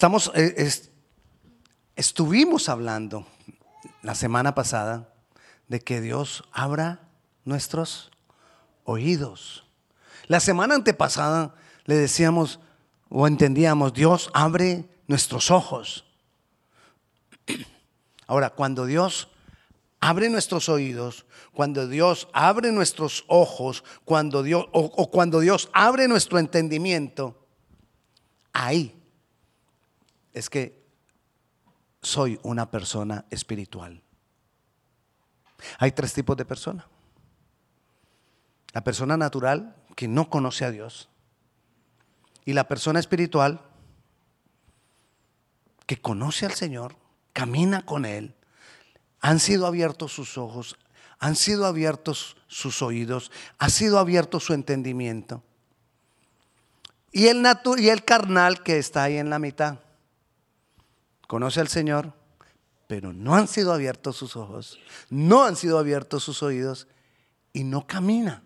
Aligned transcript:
Estamos, 0.00 0.32
eh, 0.34 0.72
estuvimos 1.94 2.70
hablando 2.70 3.26
la 4.00 4.14
semana 4.14 4.54
pasada 4.54 5.12
de 5.68 5.80
que 5.80 6.00
Dios 6.00 6.42
abra 6.52 7.00
nuestros 7.44 8.10
oídos. 8.84 9.66
La 10.26 10.40
semana 10.40 10.74
antepasada 10.74 11.54
le 11.84 11.96
decíamos 11.96 12.60
o 13.10 13.26
entendíamos, 13.26 13.92
Dios 13.92 14.30
abre 14.32 14.88
nuestros 15.06 15.50
ojos. 15.50 16.06
Ahora, 18.26 18.48
cuando 18.48 18.86
Dios 18.86 19.28
abre 20.00 20.30
nuestros 20.30 20.70
oídos, 20.70 21.26
cuando 21.52 21.86
Dios 21.86 22.26
abre 22.32 22.72
nuestros 22.72 23.26
ojos, 23.26 23.84
cuando 24.06 24.42
Dios, 24.42 24.64
o, 24.72 25.10
cuando 25.10 25.40
Dios 25.40 25.68
abre 25.74 26.08
nuestro 26.08 26.38
entendimiento, 26.38 27.46
ahí 28.54 28.96
es 30.32 30.50
que 30.50 30.80
soy 32.02 32.38
una 32.42 32.70
persona 32.70 33.24
espiritual. 33.30 34.02
Hay 35.78 35.92
tres 35.92 36.12
tipos 36.12 36.36
de 36.36 36.44
personas. 36.44 36.86
La 38.72 38.82
persona 38.82 39.16
natural 39.16 39.76
que 39.96 40.08
no 40.08 40.30
conoce 40.30 40.64
a 40.64 40.70
Dios. 40.70 41.08
Y 42.44 42.52
la 42.52 42.68
persona 42.68 43.00
espiritual 43.00 43.60
que 45.86 46.00
conoce 46.00 46.46
al 46.46 46.52
Señor, 46.52 46.96
camina 47.32 47.84
con 47.84 48.04
Él, 48.04 48.34
han 49.20 49.40
sido 49.40 49.66
abiertos 49.66 50.12
sus 50.12 50.38
ojos, 50.38 50.76
han 51.18 51.36
sido 51.36 51.66
abiertos 51.66 52.36
sus 52.46 52.80
oídos, 52.80 53.30
ha 53.58 53.68
sido 53.68 53.98
abierto 53.98 54.40
su 54.40 54.54
entendimiento. 54.54 55.42
Y 57.12 57.26
el, 57.26 57.44
y 57.78 57.88
el 57.88 58.04
carnal 58.04 58.62
que 58.62 58.78
está 58.78 59.02
ahí 59.02 59.18
en 59.18 59.30
la 59.30 59.38
mitad, 59.38 59.80
conoce 61.30 61.60
al 61.60 61.68
Señor, 61.68 62.12
pero 62.88 63.12
no 63.12 63.36
han 63.36 63.46
sido 63.46 63.72
abiertos 63.72 64.16
sus 64.16 64.34
ojos, 64.34 64.80
no 65.10 65.44
han 65.44 65.54
sido 65.54 65.78
abiertos 65.78 66.24
sus 66.24 66.42
oídos 66.42 66.88
y 67.52 67.62
no 67.62 67.86
camina 67.86 68.42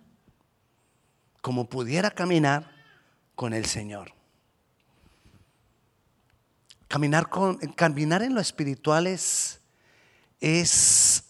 como 1.41 1.71
pudiera 1.71 2.11
caminar 2.11 2.71
con 3.37 3.55
el 3.55 3.65
Señor. 3.65 4.13
Caminar, 6.87 7.31
con, 7.31 7.57
caminar 7.57 8.21
en 8.21 8.35
lo 8.35 8.43
espiritual 8.43 9.07
es, 9.07 9.63
es 10.43 11.25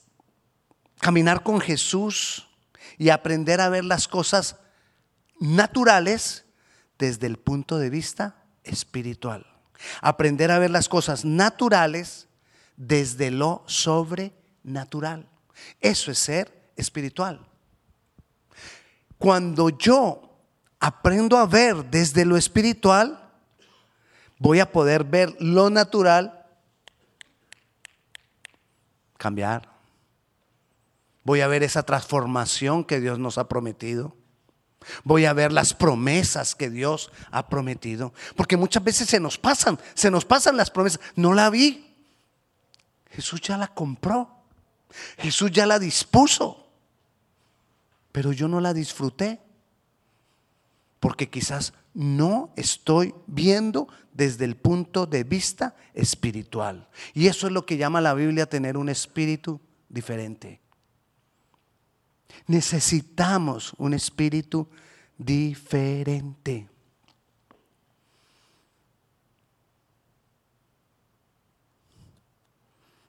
caminar 0.99 1.45
con 1.45 1.61
Jesús 1.61 2.49
y 2.99 3.11
aprender 3.11 3.61
a 3.61 3.69
ver 3.69 3.85
las 3.85 4.09
cosas 4.09 4.57
naturales 5.39 6.47
desde 6.99 7.29
el 7.29 7.39
punto 7.39 7.79
de 7.79 7.91
vista 7.91 8.43
espiritual. 8.65 9.54
Aprender 10.01 10.51
a 10.51 10.59
ver 10.59 10.71
las 10.71 10.89
cosas 10.89 11.25
naturales 11.25 12.29
desde 12.77 13.31
lo 13.31 13.63
sobrenatural. 13.67 15.29
Eso 15.81 16.11
es 16.11 16.19
ser 16.19 16.71
espiritual. 16.77 17.47
Cuando 19.19 19.71
yo 19.71 20.39
aprendo 20.81 21.39
a 21.39 21.47
ver 21.47 21.85
desde 21.91 22.25
lo 22.25 22.37
espiritual, 22.37 23.33
voy 24.39 24.61
a 24.61 24.71
poder 24.71 25.05
ver 25.05 25.35
lo 25.41 25.71
natural 25.71 26.47
cambiar. 29.17 29.73
Voy 31.23 31.41
a 31.41 31.47
ver 31.47 31.63
esa 31.63 31.83
transformación 31.85 32.85
que 32.85 33.01
Dios 33.01 33.19
nos 33.19 33.39
ha 33.39 33.49
prometido. 33.49 34.15
Voy 35.03 35.25
a 35.25 35.33
ver 35.33 35.53
las 35.53 35.75
promesas 35.75 36.55
que 36.55 36.71
Dios 36.71 37.11
ha 37.31 37.49
prometido. 37.49 38.13
Porque 38.37 38.57
muchas 38.57 38.83
veces 38.83 39.09
se 39.09 39.21
nos 39.21 39.39
pasan, 39.39 39.79
se 39.95 40.11
nos 40.11 40.25
pasan 40.25 40.57
las 40.57 40.71
promesas. 40.71 41.01
No 41.17 41.35
la 41.35 41.51
vi. 41.51 41.95
Jesús 43.11 43.41
ya 43.41 43.57
la 43.57 43.69
compró. 43.69 44.31
Jesús 45.19 45.51
ya 45.51 45.67
la 45.67 45.79
dispuso. 45.79 46.69
Pero 48.13 48.33
yo 48.33 48.49
no 48.49 48.61
la 48.61 48.75
disfruté. 48.75 49.41
Porque 51.01 51.29
quizás 51.29 51.75
no 51.93 52.53
estoy 52.57 53.15
viendo 53.27 53.89
desde 54.13 54.45
el 54.45 54.57
punto 54.57 55.07
de 55.07 55.25
vista 55.25 55.77
espiritual. 55.93 56.89
Y 57.13 57.27
eso 57.27 57.47
es 57.47 57.53
lo 57.53 57.67
que 57.67 57.77
llama 57.77 58.01
la 58.01 58.15
Biblia 58.15 58.47
tener 58.47 58.77
un 58.77 58.89
espíritu 58.89 59.61
diferente. 59.89 60.64
Necesitamos 62.47 63.73
un 63.79 63.95
espíritu 63.95 64.69
diferente. 65.17 66.69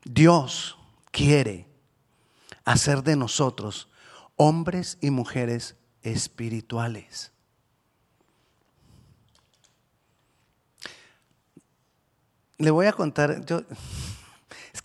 Dios 0.04 0.78
quiere 1.12 1.68
hacer 2.64 3.04
de 3.04 3.16
nosotros 3.16 3.90
hombres 4.36 4.98
y 5.02 5.10
mujeres 5.10 5.76
espirituales. 6.04 7.32
Le 12.58 12.72
voy 12.72 12.86
a 12.86 12.94
contar, 12.94 13.44
yo, 13.46 13.64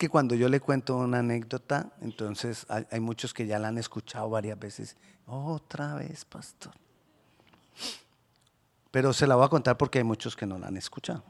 que 0.01 0.09
cuando 0.09 0.33
yo 0.33 0.49
le 0.49 0.59
cuento 0.59 0.97
una 0.97 1.19
anécdota, 1.19 1.91
entonces 2.01 2.65
hay, 2.69 2.99
muchos 2.99 3.35
que 3.35 3.45
ya 3.45 3.59
la 3.59 3.67
han 3.67 3.77
escuchado 3.77 4.31
varias 4.31 4.57
veces. 4.57 4.97
Otra 5.27 5.93
vez, 5.93 6.25
pastor. 6.25 6.73
Pero 8.89 9.13
se 9.13 9.27
la 9.27 9.35
voy 9.35 9.45
a 9.45 9.49
contar 9.49 9.77
porque 9.77 9.99
hay 9.99 10.03
muchos 10.03 10.35
que 10.35 10.47
no 10.47 10.57
la 10.57 10.69
han 10.69 10.77
escuchado. 10.77 11.23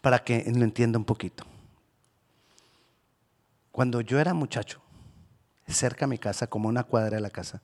Para 0.00 0.22
que 0.22 0.44
lo 0.46 0.62
entienda 0.62 0.96
un 0.96 1.04
poquito. 1.04 1.42
Cuando 3.72 4.00
yo 4.00 4.20
era 4.20 4.32
muchacho, 4.32 4.80
cerca 5.66 6.04
a 6.04 6.08
mi 6.08 6.18
casa, 6.18 6.46
como 6.46 6.68
una 6.68 6.84
cuadra 6.84 7.16
de 7.16 7.20
la 7.20 7.30
casa, 7.30 7.62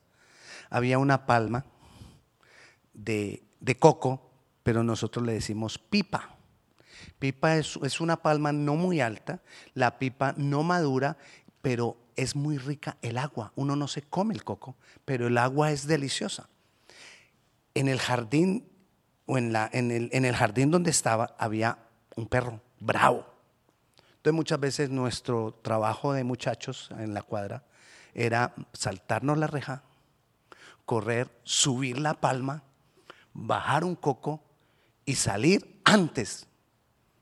había 0.69 0.99
una 0.99 1.27
palma 1.27 1.65
de, 2.93 3.45
de 3.61 3.79
coco, 3.79 4.33
pero 4.65 4.83
nosotros 4.83 5.25
le 5.25 5.35
decimos 5.35 5.79
pipa. 5.79 6.36
Pipa 7.19 7.57
es, 7.57 8.01
una 8.01 8.17
palma 8.17 8.53
no 8.53 8.77
muy 8.77 9.01
alta, 9.01 9.41
la 9.75 9.99
pipa 9.99 10.35
no 10.37 10.63
madura, 10.63 11.17
pero 11.63 11.97
es 12.17 12.37
muy 12.37 12.59
rica 12.59 12.97
el 13.03 13.19
agua. 13.19 13.53
Uno 13.57 13.77
no 13.77 13.89
se 13.89 14.03
come 14.03 14.35
el 14.35 14.45
coco, 14.45 14.77
pero 15.05 15.27
el 15.27 15.39
agua 15.39 15.73
es 15.73 15.87
deliciosa. 15.87 16.49
En 17.75 17.89
el 17.89 17.99
jardín, 17.99 18.69
o 19.27 19.39
en, 19.39 19.53
la, 19.53 19.69
en, 19.73 19.91
el, 19.91 20.09
en 20.13 20.25
el 20.25 20.37
jardín 20.37 20.71
donde 20.71 20.91
estaba, 20.91 21.35
había 21.39 21.79
un 22.17 22.27
perro 22.27 22.61
bravo. 22.81 23.27
Entonces 24.17 24.35
muchas 24.35 24.61
veces 24.61 24.91
nuestro 24.91 25.59
trabajo 25.63 26.13
de 26.13 26.25
muchachos 26.25 26.91
en 26.99 27.15
la 27.15 27.23
cuadra 27.23 27.65
era 28.15 28.55
saltarnos 28.73 29.39
la 29.39 29.47
reja, 29.47 29.83
correr, 30.85 31.31
subir 31.45 31.99
la 31.99 32.15
palma, 32.15 32.63
bajar 33.35 33.85
un 33.85 33.95
coco 33.95 34.43
y 35.05 35.15
salir 35.15 35.81
antes 35.85 36.49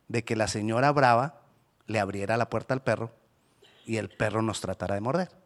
de 0.09 0.25
que 0.25 0.37
la 0.37 0.49
señora 0.49 0.93
brava 0.93 1.43
le 1.87 1.99
abriera 1.99 2.37
la 2.37 2.51
puerta 2.51 2.75
al 2.75 2.83
perro 2.83 3.13
y 3.87 3.97
el 3.97 4.09
perro 4.09 4.43
nos 4.43 4.61
tratara 4.61 4.95
de 4.95 5.01
morder. 5.01 5.45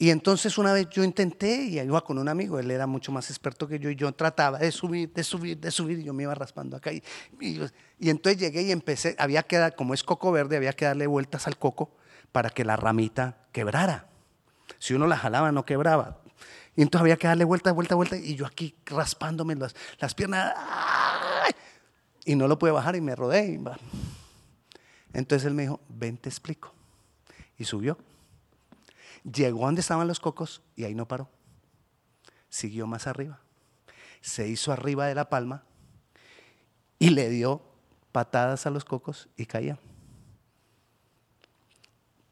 Y 0.00 0.08
entonces 0.08 0.56
una 0.56 0.72
vez 0.72 0.88
yo 0.88 1.04
intenté 1.04 1.64
y 1.64 1.78
iba 1.78 2.00
con 2.02 2.16
un 2.16 2.26
amigo, 2.26 2.58
él 2.58 2.70
era 2.70 2.86
mucho 2.86 3.12
más 3.12 3.28
experto 3.28 3.68
que 3.68 3.78
yo 3.78 3.90
y 3.90 3.96
yo 3.96 4.10
trataba 4.12 4.58
de 4.58 4.72
subir, 4.72 5.12
de 5.12 5.22
subir, 5.22 5.58
de 5.58 5.70
subir 5.70 5.98
y 5.98 6.04
yo 6.04 6.14
me 6.14 6.22
iba 6.22 6.34
raspando 6.34 6.78
acá. 6.78 6.90
Y, 6.90 7.02
y, 7.38 8.08
entonces 8.08 8.40
llegué 8.40 8.62
y 8.62 8.72
empecé, 8.72 9.14
había 9.18 9.42
que 9.42 9.58
dar, 9.58 9.76
como 9.76 9.92
es 9.92 10.02
coco 10.02 10.32
verde, 10.32 10.56
había 10.56 10.72
que 10.72 10.86
darle 10.86 11.06
vueltas 11.06 11.46
al 11.46 11.58
coco 11.58 11.94
para 12.32 12.48
que 12.48 12.64
la 12.64 12.76
ramita 12.76 13.36
quebrara. 13.52 14.08
Si 14.78 14.94
uno 14.94 15.06
la 15.06 15.18
jalaba 15.18 15.52
no 15.52 15.66
quebraba. 15.66 16.22
Y 16.76 16.80
entonces 16.80 17.02
había 17.02 17.18
que 17.18 17.26
darle 17.26 17.44
vueltas, 17.44 17.74
vueltas, 17.74 17.96
vueltas 17.96 18.20
y 18.20 18.36
yo 18.36 18.46
aquí 18.46 18.74
raspándome 18.86 19.54
las, 19.54 19.76
las 19.98 20.14
piernas. 20.14 20.54
Y 22.24 22.34
no 22.36 22.48
lo 22.48 22.58
pude 22.58 22.70
bajar 22.70 22.96
y 22.96 23.00
me 23.00 23.16
rodé. 23.16 23.60
Entonces 25.12 25.46
él 25.46 25.54
me 25.54 25.62
dijo, 25.62 25.80
ven, 25.88 26.16
te 26.16 26.28
explico. 26.28 26.72
Y 27.58 27.64
subió. 27.64 27.98
Llegó 29.24 29.66
donde 29.66 29.80
estaban 29.80 30.08
los 30.08 30.20
cocos 30.20 30.62
y 30.76 30.84
ahí 30.84 30.94
no 30.94 31.06
paró. 31.06 31.28
Siguió 32.48 32.86
más 32.86 33.06
arriba. 33.06 33.40
Se 34.20 34.48
hizo 34.48 34.72
arriba 34.72 35.06
de 35.06 35.14
la 35.14 35.28
palma 35.28 35.64
y 36.98 37.10
le 37.10 37.28
dio 37.28 37.62
patadas 38.12 38.66
a 38.66 38.70
los 38.70 38.84
cocos 38.84 39.28
y 39.36 39.46
caía. 39.46 39.78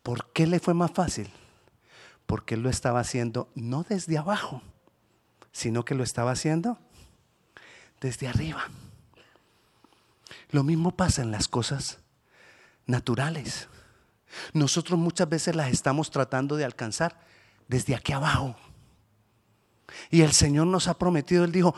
¿Por 0.02 0.32
qué 0.32 0.46
le 0.46 0.61
fue 0.61 0.75
más 0.75 0.91
fácil? 0.91 1.29
Porque 2.26 2.55
él 2.55 2.62
lo 2.62 2.70
estaba 2.70 3.00
haciendo 3.00 3.50
no 3.55 3.84
desde 3.88 4.19
abajo, 4.19 4.62
sino 5.52 5.84
que 5.84 5.94
lo 5.94 6.02
estaba 6.02 6.31
haciendo 6.31 6.79
desde 8.00 8.29
arriba. 8.29 8.69
Lo 10.50 10.62
mismo 10.62 10.96
pasa 10.96 11.22
en 11.22 11.30
las 11.30 11.48
cosas 11.48 11.98
naturales. 12.86 13.69
Nosotros 14.52 14.98
muchas 14.98 15.28
veces 15.28 15.56
las 15.56 15.70
estamos 15.70 16.10
tratando 16.10 16.56
de 16.56 16.64
alcanzar 16.64 17.20
desde 17.66 17.94
aquí 17.94 18.12
abajo. 18.12 18.56
Y 20.10 20.22
el 20.22 20.32
Señor 20.32 20.66
nos 20.66 20.88
ha 20.88 20.98
prometido, 20.98 21.44
Él 21.44 21.52
dijo, 21.52 21.75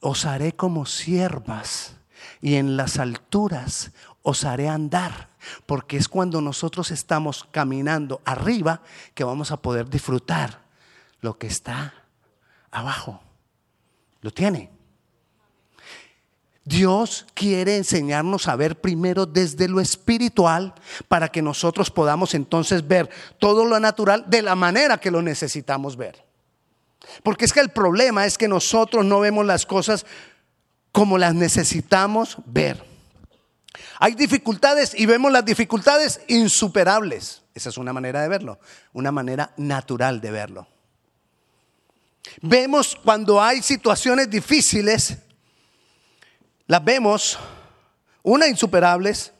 os 0.00 0.24
haré 0.24 0.54
como 0.54 0.86
siervas 0.86 1.96
y 2.40 2.54
en 2.54 2.76
las 2.76 2.98
alturas 2.98 3.92
os 4.22 4.44
haré 4.44 4.68
andar, 4.68 5.30
porque 5.66 5.96
es 5.96 6.08
cuando 6.08 6.40
nosotros 6.40 6.90
estamos 6.90 7.46
caminando 7.50 8.20
arriba 8.24 8.82
que 9.14 9.24
vamos 9.24 9.52
a 9.52 9.62
poder 9.62 9.88
disfrutar 9.88 10.62
lo 11.20 11.38
que 11.38 11.46
está 11.46 11.94
abajo. 12.70 13.20
Lo 14.20 14.30
tiene. 14.32 14.75
Dios 16.66 17.26
quiere 17.32 17.76
enseñarnos 17.76 18.48
a 18.48 18.56
ver 18.56 18.80
primero 18.80 19.24
desde 19.24 19.68
lo 19.68 19.80
espiritual 19.80 20.74
para 21.06 21.28
que 21.28 21.40
nosotros 21.40 21.92
podamos 21.92 22.34
entonces 22.34 22.86
ver 22.88 23.08
todo 23.38 23.64
lo 23.64 23.78
natural 23.78 24.24
de 24.26 24.42
la 24.42 24.56
manera 24.56 24.98
que 24.98 25.12
lo 25.12 25.22
necesitamos 25.22 25.96
ver. 25.96 26.24
Porque 27.22 27.44
es 27.44 27.52
que 27.52 27.60
el 27.60 27.68
problema 27.68 28.26
es 28.26 28.36
que 28.36 28.48
nosotros 28.48 29.04
no 29.04 29.20
vemos 29.20 29.46
las 29.46 29.64
cosas 29.64 30.04
como 30.90 31.18
las 31.18 31.36
necesitamos 31.36 32.38
ver. 32.46 32.84
Hay 34.00 34.14
dificultades 34.14 34.92
y 34.92 35.06
vemos 35.06 35.30
las 35.30 35.44
dificultades 35.44 36.20
insuperables. 36.26 37.42
Esa 37.54 37.68
es 37.68 37.78
una 37.78 37.92
manera 37.92 38.22
de 38.22 38.28
verlo, 38.28 38.58
una 38.92 39.12
manera 39.12 39.52
natural 39.56 40.20
de 40.20 40.32
verlo. 40.32 40.66
Vemos 42.42 42.98
cuando 43.04 43.40
hay 43.40 43.62
situaciones 43.62 44.28
difíciles, 44.28 45.18
las 46.66 46.84
vemos, 46.84 47.38
unas 48.22 48.48
insuperables, 48.48 49.32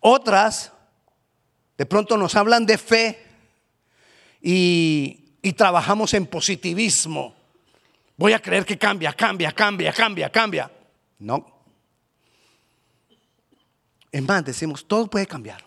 otras 0.00 0.72
de 1.76 1.86
pronto 1.86 2.16
nos 2.16 2.34
hablan 2.36 2.66
de 2.66 2.78
fe 2.78 3.26
y, 4.40 5.18
trabajamos 5.56 6.14
en 6.14 6.26
positivismo. 6.26 7.34
Voy 8.16 8.32
a 8.32 8.40
creer 8.40 8.64
que 8.64 8.78
cambia, 8.78 9.12
cambia, 9.12 9.52
cambia, 9.52 9.92
cambia, 9.92 10.30
cambia. 10.30 10.70
No. 11.18 11.64
Es 14.10 14.22
más, 14.22 14.44
decimos, 14.44 14.86
todo 14.86 15.08
puede 15.08 15.26
cambiar. 15.26 15.64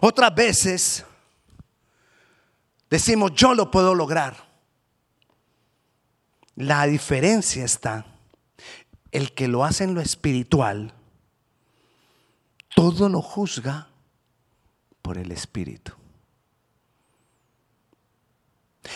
Otras 0.00 0.34
veces 0.34 1.04
decimos, 2.90 3.32
yo 3.34 3.54
lo 3.54 3.70
puedo 3.70 3.94
lograr. 3.94 4.36
La 6.56 6.86
diferencia 6.86 7.64
está, 7.64 8.04
el 9.12 9.32
que 9.32 9.48
lo 9.48 9.64
hace 9.64 9.84
en 9.84 9.94
lo 9.94 10.00
espiritual, 10.00 10.94
todo 12.74 13.08
lo 13.08 13.20
juzga 13.22 13.88
por 15.02 15.18
el 15.18 15.32
espíritu. 15.32 15.92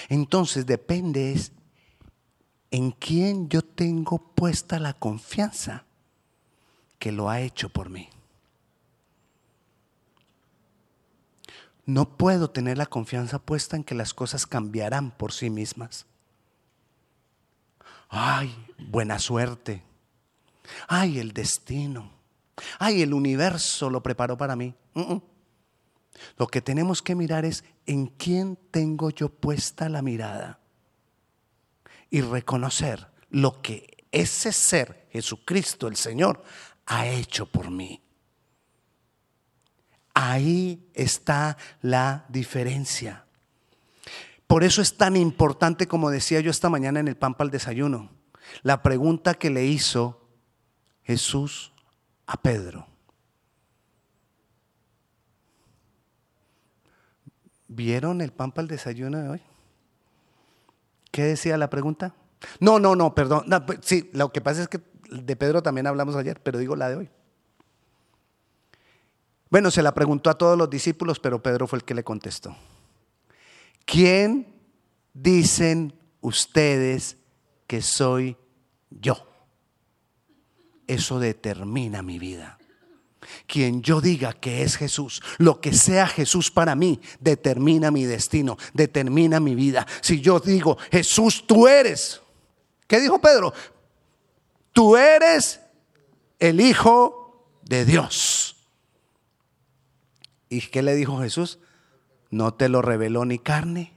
Entonces 0.09 0.67
depende 0.67 1.33
es 1.33 1.53
en 2.71 2.91
quién 2.91 3.49
yo 3.49 3.63
tengo 3.63 4.19
puesta 4.19 4.79
la 4.79 4.95
confianza 4.95 5.85
que 6.99 7.13
lo 7.13 7.29
ha 7.29 7.41
hecho 7.41 7.69
por 7.69 7.91
mí. 7.91 8.09
No 11.87 12.17
puedo 12.17 12.51
tener 12.51 12.79
la 12.79 12.87
confianza 12.87 13.39
puesta 13.39 13.77
en 13.77 13.85
que 13.85 13.95
las 13.95 14.15
cosas 14.15 14.47
cambiarán 14.47 15.11
por 15.11 15.33
sí 15.33 15.51
mismas. 15.51 16.07
Ay, 18.09 18.55
buena 18.79 19.19
suerte. 19.19 19.83
Ay, 20.89 21.19
el 21.19 21.33
destino. 21.33 22.13
Ay, 22.79 23.03
el 23.03 23.13
universo 23.13 23.91
lo 23.91 24.03
preparó 24.03 24.37
para 24.37 24.57
mí. 24.57 24.75
Lo 26.37 26.47
que 26.47 26.61
tenemos 26.61 27.03
que 27.03 27.15
mirar 27.15 27.45
es 27.45 27.65
en 27.87 28.07
quién 28.07 28.59
tengo 28.71 29.11
yo 29.11 29.29
puesta 29.29 29.89
la 29.89 30.03
mirada 30.03 30.61
y 32.11 32.21
reconocer 32.21 33.09
lo 33.31 33.61
que 33.61 34.07
ese 34.13 34.53
ser, 34.53 35.09
Jesucristo 35.11 35.89
el 35.89 35.97
Señor, 35.97 36.45
ha 36.87 37.09
hecho 37.09 37.47
por 37.47 37.71
mí. 37.71 38.01
Ahí 40.15 40.89
está 40.95 41.57
la 41.83 42.25
diferencia. 42.29 43.27
Por 44.47 44.63
eso 44.63 44.81
es 44.81 44.97
tan 44.97 45.17
importante, 45.17 45.89
como 45.89 46.11
decía 46.11 46.39
yo 46.41 46.51
esta 46.53 46.71
mañana 46.71 47.01
en 47.01 47.09
el 47.09 47.17
Pampa 47.17 47.43
al 47.43 47.51
desayuno, 47.51 48.13
la 48.63 48.83
pregunta 48.83 49.35
que 49.35 49.51
le 49.51 49.67
hizo 49.67 50.24
Jesús 51.05 51.73
a 52.27 52.41
Pedro. 52.41 52.87
¿Vieron 57.69 58.21
el 58.21 58.33
Pampa 58.33 58.61
al 58.61 58.69
desayuno 58.69 59.19
de 59.19 59.29
hoy? 59.29 59.43
¿Qué 61.11 61.23
decía 61.23 61.57
la 61.57 61.71
pregunta? 61.71 62.15
No, 62.61 62.79
no, 62.79 62.95
no, 62.95 63.15
perdón. 63.15 63.47
Pues, 63.67 63.81
sí, 63.83 64.11
lo 64.13 64.33
que 64.33 64.41
pasa 64.41 64.63
es 64.63 64.69
que 64.69 64.81
de 65.11 65.37
Pedro 65.37 65.63
también 65.63 65.87
hablamos 65.87 66.17
ayer, 66.17 66.41
pero 66.43 66.59
digo 66.59 66.77
la 66.77 66.89
de 66.89 66.97
hoy. 66.97 67.11
Bueno, 69.51 69.71
se 69.71 69.83
la 69.83 69.95
preguntó 69.95 70.31
a 70.31 70.39
todos 70.39 70.59
los 70.59 70.69
discípulos, 70.69 71.21
pero 71.21 71.43
Pedro 71.43 71.67
fue 71.67 71.79
el 71.79 71.85
que 71.85 71.95
le 71.95 72.03
contestó. 72.03 72.57
¿Quién 73.85 74.55
dicen 75.13 75.95
ustedes 76.21 77.17
que 77.67 77.83
soy 77.83 78.37
yo? 78.91 79.34
Eso 80.87 81.19
determina 81.19 82.03
mi 82.03 82.19
vida. 82.19 82.59
Quien 83.47 83.83
yo 83.83 84.01
diga 84.01 84.33
que 84.35 84.63
es 84.63 84.77
Jesús, 84.77 85.23
lo 85.39 85.61
que 85.61 85.73
sea 85.73 86.07
Jesús 86.07 86.51
para 86.51 86.75
mí, 86.75 87.01
determina 87.21 87.91
mi 87.91 88.05
destino, 88.05 88.59
determina 88.75 89.41
mi 89.41 89.55
vida. 89.55 89.87
Si 90.03 90.21
yo 90.21 90.41
digo, 90.41 90.77
Jesús, 90.91 91.47
tú 91.47 91.67
eres, 91.67 92.21
¿qué 92.87 93.01
dijo 93.01 93.21
Pedro? 93.21 93.53
Tú 94.73 94.97
eres 94.97 95.61
el 96.39 96.61
Hijo 96.61 97.49
de 97.63 97.85
Dios. 97.85 98.57
¿Y 100.49 100.61
qué 100.61 100.83
le 100.83 100.95
dijo 100.95 101.21
Jesús? 101.21 101.59
No 102.31 102.55
te 102.55 102.69
lo 102.69 102.83
reveló 102.83 103.25
ni 103.25 103.39
carne 103.39 103.93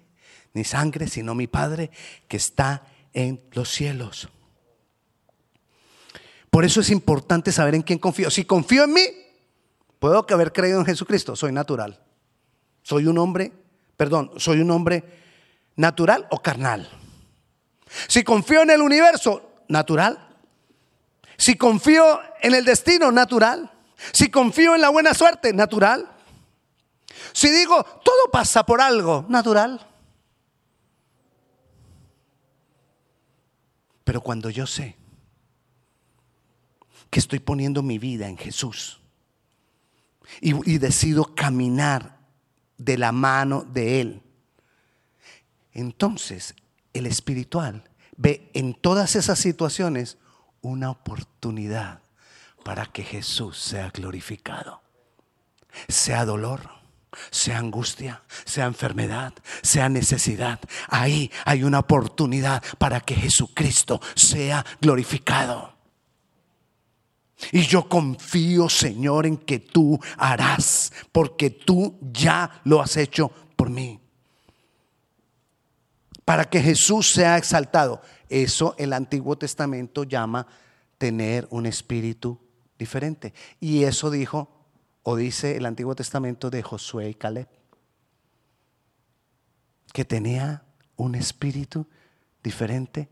ni 0.53 0.63
sangre, 0.63 1.07
sino 1.07 1.35
mi 1.35 1.47
Padre 1.47 1.91
que 2.27 2.37
está 2.37 2.83
en 3.13 3.41
los 3.51 3.69
cielos. 3.69 4.29
Por 6.57 6.65
eso 6.65 6.81
es 6.81 6.89
importante 6.89 7.51
saber 7.51 7.75
en 7.75 7.83
quién 7.83 7.99
confío. 7.99 8.31
Si 8.31 8.43
confío 8.43 8.85
en 8.85 8.93
mí, 8.93 9.03
puedo 9.99 10.25
haber 10.27 10.51
creído 10.51 10.79
en 10.79 10.87
Jesucristo, 10.87 11.35
soy 11.35 11.51
natural. 11.51 12.01
Soy 12.81 13.05
un 13.05 13.19
hombre, 13.19 13.53
perdón, 13.95 14.31
soy 14.37 14.61
un 14.61 14.71
hombre 14.71 15.03
natural 15.75 16.25
o 16.31 16.41
carnal. 16.41 16.89
Si 18.07 18.23
confío 18.23 18.63
en 18.63 18.71
el 18.71 18.81
universo, 18.81 19.51
natural. 19.67 20.35
Si 21.37 21.57
confío 21.57 22.19
en 22.41 22.55
el 22.55 22.65
destino, 22.65 23.11
natural. 23.11 23.71
Si 24.11 24.31
confío 24.31 24.73
en 24.73 24.81
la 24.81 24.89
buena 24.89 25.13
suerte, 25.13 25.53
natural. 25.53 26.09
Si 27.33 27.51
digo, 27.51 27.83
todo 27.83 28.31
pasa 28.31 28.65
por 28.65 28.81
algo, 28.81 29.27
natural. 29.29 29.87
Pero 34.03 34.21
cuando 34.21 34.49
yo 34.49 34.65
sé 34.65 34.97
que 37.09 37.19
estoy 37.19 37.39
poniendo 37.39 37.81
mi 37.83 37.97
vida 37.97 38.27
en 38.27 38.37
Jesús 38.37 39.01
y, 40.41 40.77
decido 40.77 41.35
caminar 41.35 42.19
de 42.77 42.97
la 42.97 43.11
mano 43.11 43.63
de 43.63 44.01
Él, 44.01 44.23
entonces 45.71 46.53
el 46.93 47.05
espiritual 47.05 47.83
ve 48.17 48.49
en 48.53 48.73
todas 48.73 49.15
esas 49.15 49.39
situaciones 49.39 50.17
una 50.61 50.89
oportunidad 50.89 52.01
para 52.63 52.85
que 52.87 53.03
Jesús 53.03 53.57
sea 53.57 53.89
glorificado. 53.91 54.81
Sea 55.87 56.25
dolor, 56.25 56.69
sea 57.29 57.59
angustia, 57.59 58.23
sea 58.45 58.65
enfermedad, 58.65 59.33
sea 59.61 59.89
necesidad. 59.89 60.59
Ahí 60.89 61.31
hay 61.45 61.63
una 61.63 61.79
oportunidad 61.79 62.63
para 62.77 62.99
que 62.99 63.15
Jesucristo 63.15 64.01
sea 64.15 64.65
glorificado. 64.81 65.76
Y 67.51 67.61
yo 67.61 67.87
confío, 67.87 68.67
Señor, 68.67 69.25
en 69.25 69.37
que 69.37 69.59
tú 69.59 69.99
harás, 70.17 70.91
porque 71.11 71.49
tú 71.49 71.97
ya 72.11 72.61
lo 72.63 72.81
has 72.81 72.97
hecho 72.97 73.31
por 73.55 73.69
mí. 73.69 73.99
Para 76.25 76.45
que 76.45 76.61
Jesús 76.61 77.11
sea 77.11 77.37
exaltado. 77.37 78.01
Eso 78.27 78.75
el 78.77 78.91
Antiguo 78.91 79.37
Testamento 79.37 80.03
llama 80.03 80.47
tener 80.97 81.47
un 81.51 81.65
espíritu 81.65 82.39
diferente. 82.77 83.33
Y 83.59 83.83
eso 83.83 84.09
dijo, 84.09 84.49
o 85.03 85.15
dice 85.15 85.55
el 85.55 85.65
Antiguo 85.65 85.95
Testamento 85.95 86.49
de 86.49 86.63
Josué 86.63 87.09
y 87.09 87.13
Caleb, 87.13 87.47
que 89.93 90.03
tenía 90.03 90.63
un 90.97 91.15
espíritu 91.15 91.87
diferente 92.43 93.09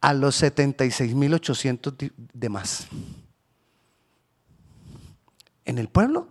a 0.00 0.14
los 0.14 0.40
76.800 0.42 2.12
de 2.16 2.48
más. 2.48 2.88
En 5.64 5.78
el 5.78 5.88
pueblo 5.88 6.28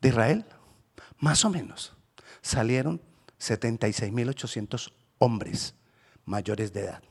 de 0.00 0.08
Israel, 0.08 0.44
más 1.18 1.44
o 1.44 1.50
menos, 1.50 1.92
salieron 2.40 3.00
76.800 3.38 4.92
hombres 5.18 5.74
mayores 6.24 6.72
de 6.72 6.80
edad. 6.80 7.02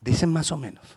Dicen 0.00 0.32
más 0.32 0.50
o 0.50 0.56
menos. 0.56 0.96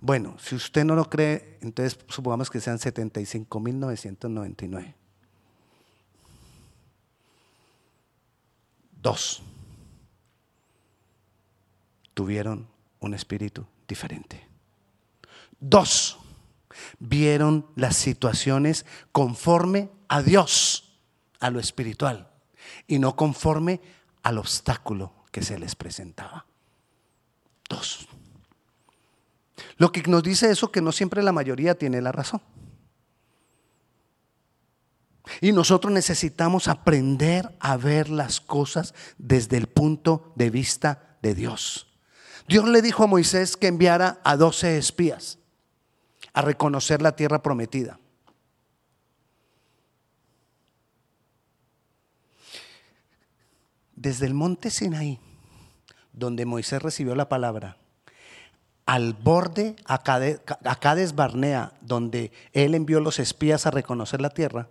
Bueno, 0.00 0.38
si 0.38 0.54
usted 0.54 0.82
no 0.84 0.94
lo 0.94 1.10
cree, 1.10 1.58
entonces 1.60 1.98
supongamos 2.08 2.48
que 2.50 2.60
sean 2.60 2.78
75.999. 2.78 4.94
Dos 9.02 9.42
tuvieron 12.16 12.66
un 13.00 13.12
espíritu 13.12 13.66
diferente. 13.86 14.48
Dos, 15.60 16.18
vieron 16.98 17.66
las 17.76 17.94
situaciones 17.94 18.86
conforme 19.12 19.90
a 20.08 20.22
Dios, 20.22 20.96
a 21.40 21.50
lo 21.50 21.60
espiritual, 21.60 22.30
y 22.86 22.98
no 22.98 23.16
conforme 23.16 23.82
al 24.22 24.38
obstáculo 24.38 25.12
que 25.30 25.42
se 25.42 25.58
les 25.58 25.76
presentaba. 25.76 26.46
Dos. 27.68 28.08
Lo 29.76 29.92
que 29.92 30.02
nos 30.04 30.22
dice 30.22 30.50
eso 30.50 30.72
que 30.72 30.80
no 30.80 30.92
siempre 30.92 31.22
la 31.22 31.32
mayoría 31.32 31.76
tiene 31.76 32.00
la 32.00 32.12
razón. 32.12 32.40
Y 35.42 35.52
nosotros 35.52 35.92
necesitamos 35.92 36.66
aprender 36.66 37.54
a 37.60 37.76
ver 37.76 38.08
las 38.08 38.40
cosas 38.40 38.94
desde 39.18 39.58
el 39.58 39.66
punto 39.66 40.32
de 40.34 40.48
vista 40.48 41.18
de 41.20 41.34
Dios. 41.34 41.85
Dios 42.48 42.68
le 42.68 42.82
dijo 42.82 43.04
a 43.04 43.06
Moisés 43.06 43.56
que 43.56 43.66
enviara 43.66 44.20
a 44.24 44.36
doce 44.36 44.78
espías 44.78 45.38
a 46.32 46.42
reconocer 46.42 47.02
la 47.02 47.16
tierra 47.16 47.42
prometida. 47.42 47.98
Desde 53.94 54.26
el 54.26 54.34
monte 54.34 54.70
Sinaí, 54.70 55.18
donde 56.12 56.46
Moisés 56.46 56.82
recibió 56.82 57.14
la 57.14 57.28
palabra, 57.28 57.78
al 58.84 59.14
borde 59.14 59.74
a 59.84 60.02
Cades 60.02 61.14
Barnea, 61.14 61.72
donde 61.80 62.30
él 62.52 62.74
envió 62.74 63.00
los 63.00 63.18
espías 63.18 63.66
a 63.66 63.72
reconocer 63.72 64.20
la 64.20 64.30
tierra, 64.30 64.68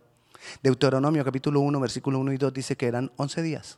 Deuteronomio 0.63 1.25
capítulo 1.25 1.59
1, 1.59 1.79
versículo 1.79 2.19
1 2.19 2.33
y 2.33 2.37
2 2.37 2.53
dice 2.53 2.75
que 2.77 2.87
eran 2.87 3.11
11 3.17 3.41
días. 3.41 3.77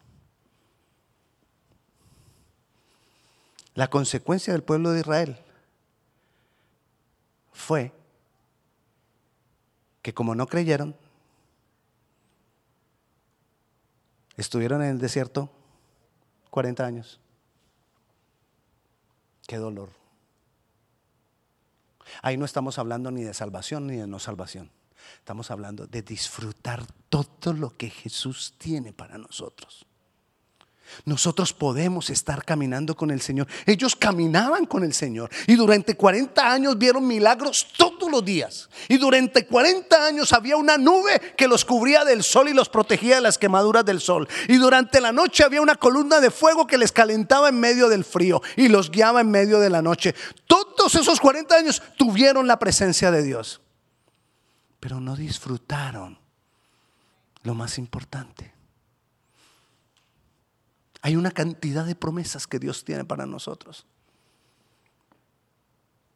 La 3.78 3.92
consecuencia 3.92 4.54
del 4.54 4.64
pueblo 4.64 4.90
de 4.90 5.02
Israel 5.02 5.38
fue 7.52 7.94
que 10.02 10.16
como 10.16 10.34
no 10.34 10.48
creyeron, 10.48 10.96
estuvieron 14.36 14.82
en 14.82 14.90
el 14.90 14.98
desierto 14.98 15.52
40 16.50 16.84
años. 16.88 17.20
Qué 19.46 19.58
dolor. 19.58 19.92
Ahí 22.24 22.36
no 22.36 22.46
estamos 22.46 22.80
hablando 22.80 23.12
ni 23.12 23.22
de 23.22 23.36
salvación 23.36 23.86
ni 23.86 23.98
de 23.98 24.08
no 24.08 24.18
salvación. 24.18 24.72
Estamos 25.20 25.52
hablando 25.52 25.86
de 25.86 26.02
disfrutar 26.02 26.84
todo 27.10 27.54
lo 27.54 27.78
que 27.78 27.92
Jesús 27.92 28.56
tiene 28.58 28.92
para 28.92 29.20
nosotros. 29.20 29.86
Nosotros 31.06 31.54
podemos 31.54 32.10
estar 32.10 32.44
caminando 32.44 32.96
con 32.96 33.12
el 33.12 33.22
Señor. 33.22 33.48
Ellos 33.66 33.96
caminaban 33.96 34.66
con 34.66 34.84
el 34.84 34.94
Señor 34.94 35.30
y 35.46 35.56
durante 35.56 35.96
40 35.96 36.52
años 36.52 36.78
vieron 36.78 37.08
milagros 37.08 37.68
todos 37.78 38.10
los 38.12 38.24
días. 38.24 38.70
Y 38.88 38.98
durante 38.98 39.46
40 39.46 40.06
años 40.06 40.34
había 40.34 40.58
una 40.58 40.78
nube 40.78 41.20
que 41.38 41.48
los 41.48 41.66
cubría 41.66 42.04
del 42.04 42.24
sol 42.24 42.50
y 42.50 42.54
los 42.54 42.70
protegía 42.70 43.16
de 43.16 43.22
las 43.22 43.38
quemaduras 43.38 43.86
del 43.86 44.02
sol. 44.02 44.28
Y 44.48 44.58
durante 44.58 45.02
la 45.02 45.12
noche 45.12 45.44
había 45.44 45.62
una 45.62 45.76
columna 45.76 46.20
de 46.20 46.32
fuego 46.32 46.68
que 46.68 46.78
les 46.78 46.92
calentaba 46.92 47.50
en 47.50 47.60
medio 47.60 47.90
del 47.90 48.04
frío 48.04 48.42
y 48.56 48.68
los 48.68 48.92
guiaba 48.92 49.22
en 49.22 49.32
medio 49.32 49.60
de 49.60 49.70
la 49.70 49.82
noche. 49.82 50.16
Todos 50.46 50.96
esos 50.96 51.20
40 51.20 51.56
años 51.56 51.82
tuvieron 51.98 52.48
la 52.48 52.60
presencia 52.60 53.12
de 53.12 53.24
Dios. 53.24 53.62
Pero 54.80 55.00
no 55.00 55.16
disfrutaron 55.16 56.20
lo 57.44 57.56
más 57.56 57.78
importante 57.78 58.57
hay 61.08 61.16
una 61.16 61.32
cantidad 61.32 61.86
de 61.86 61.96
promesas 61.96 62.48
que 62.48 62.60
Dios 62.60 62.84
tiene 62.84 63.06
para 63.06 63.26
nosotros. 63.26 63.86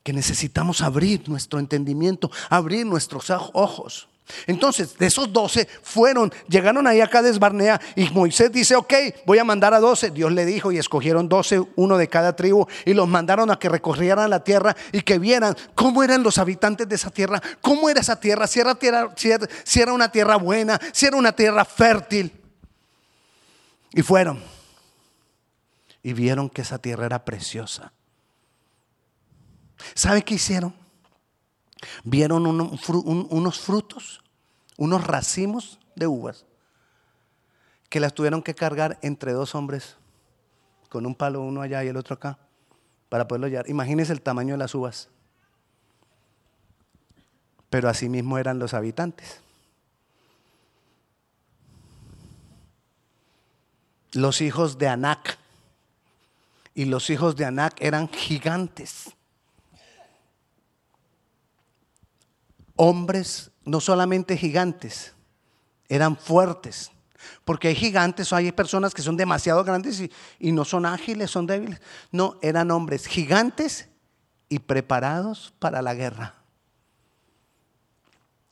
Que 0.03 0.11
necesitamos 0.11 0.81
abrir 0.81 1.29
nuestro 1.29 1.59
entendimiento, 1.59 2.29
abrir 2.49 2.85
nuestros 2.85 3.29
ojos. 3.29 4.09
Entonces, 4.47 4.97
de 4.97 5.05
esos 5.05 5.31
doce 5.31 5.65
fueron, 5.81 6.29
llegaron 6.49 6.87
ahí 6.87 6.99
a 6.99 7.07
Cades 7.07 7.39
Barnea 7.39 7.79
y 7.95 8.09
Moisés 8.09 8.51
dice, 8.51 8.75
ok, 8.75 8.93
voy 9.25 9.37
a 9.37 9.45
mandar 9.45 9.73
a 9.73 9.79
doce. 9.79 10.11
Dios 10.11 10.29
le 10.33 10.45
dijo 10.45 10.73
y 10.73 10.77
escogieron 10.77 11.29
doce, 11.29 11.63
uno 11.77 11.97
de 11.97 12.09
cada 12.09 12.35
tribu, 12.35 12.67
y 12.85 12.93
los 12.93 13.07
mandaron 13.07 13.49
a 13.49 13.57
que 13.57 13.69
recorrieran 13.69 14.29
la 14.29 14.43
tierra 14.43 14.75
y 14.91 15.03
que 15.03 15.19
vieran 15.19 15.55
cómo 15.73 16.03
eran 16.03 16.21
los 16.21 16.37
habitantes 16.37 16.89
de 16.89 16.95
esa 16.95 17.11
tierra, 17.11 17.41
cómo 17.61 17.89
era 17.89 18.01
esa 18.01 18.19
tierra, 18.19 18.45
si 18.45 18.59
era, 18.59 18.75
tierra, 18.75 19.15
si 19.15 19.79
era 19.79 19.93
una 19.93 20.11
tierra 20.11 20.35
buena, 20.35 20.77
si 20.91 21.05
era 21.05 21.15
una 21.15 21.31
tierra 21.31 21.63
fértil. 21.63 22.33
Y 23.93 24.01
fueron 24.01 24.60
y 26.03 26.13
vieron 26.13 26.49
que 26.49 26.61
esa 26.61 26.79
tierra 26.79 27.05
era 27.05 27.25
preciosa. 27.25 27.93
¿Sabe 29.93 30.23
qué 30.23 30.35
hicieron? 30.35 30.73
Vieron 32.03 32.45
unos 32.45 33.59
frutos, 33.59 34.21
unos 34.77 35.03
racimos 35.05 35.79
de 35.95 36.07
uvas, 36.07 36.45
que 37.89 37.99
las 37.99 38.13
tuvieron 38.13 38.41
que 38.43 38.55
cargar 38.55 38.99
entre 39.01 39.33
dos 39.33 39.55
hombres, 39.55 39.97
con 40.89 41.05
un 41.05 41.15
palo 41.15 41.41
uno 41.41 41.61
allá 41.61 41.83
y 41.83 41.87
el 41.87 41.97
otro 41.97 42.15
acá, 42.15 42.37
para 43.09 43.27
poderlo 43.27 43.47
llevar. 43.47 43.69
Imagínense 43.69 44.13
el 44.13 44.21
tamaño 44.21 44.53
de 44.53 44.59
las 44.59 44.75
uvas. 44.75 45.09
Pero 47.69 47.89
así 47.89 48.09
mismo 48.09 48.37
eran 48.37 48.59
los 48.59 48.73
habitantes. 48.73 49.41
Los 54.13 54.41
hijos 54.41 54.77
de 54.77 54.89
Anac 54.89 55.37
y 56.73 56.85
los 56.85 57.09
hijos 57.09 57.35
de 57.35 57.45
Anac 57.45 57.75
eran 57.79 58.07
gigantes. 58.09 59.11
Hombres, 62.75 63.51
no 63.63 63.79
solamente 63.79 64.37
gigantes, 64.37 65.13
eran 65.87 66.17
fuertes. 66.17 66.91
Porque 67.45 67.67
hay 67.67 67.75
gigantes 67.75 68.31
o 68.31 68.35
hay 68.35 68.51
personas 68.51 68.93
que 68.93 69.01
son 69.01 69.17
demasiado 69.17 69.63
grandes 69.63 70.01
y, 70.39 70.51
no 70.51 70.65
son 70.65 70.85
ágiles, 70.85 71.29
son 71.29 71.45
débiles. 71.45 71.79
No, 72.11 72.37
eran 72.41 72.71
hombres 72.71 73.05
gigantes 73.05 73.89
y 74.49 74.59
preparados 74.59 75.53
para 75.59 75.81
la 75.81 75.93
guerra. 75.93 76.35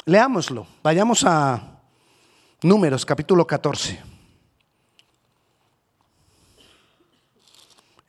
Leámoslo. 0.05 0.67
Vayamos 0.83 1.23
a 1.25 1.81
Números 2.61 3.05
capítulo 3.05 3.47
14. 3.47 4.08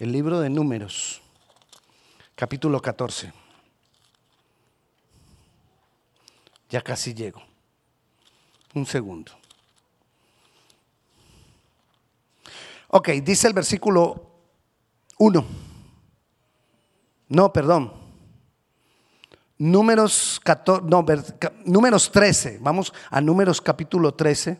El 0.00 0.12
libro 0.12 0.40
de 0.40 0.48
Números, 0.48 1.20
capítulo 2.34 2.80
14. 2.80 3.30
Ya 6.70 6.80
casi 6.80 7.12
llego. 7.12 7.42
Un 8.72 8.86
segundo. 8.86 9.30
Ok, 12.88 13.10
dice 13.22 13.46
el 13.46 13.52
versículo 13.52 14.36
1. 15.18 15.46
No, 17.28 17.52
perdón. 17.52 17.92
Números, 19.58 20.40
14, 20.42 20.86
no, 20.88 21.04
números 21.66 22.10
13. 22.10 22.56
Vamos 22.62 22.94
a 23.10 23.20
números 23.20 23.60
capítulo 23.60 24.14
13. 24.14 24.58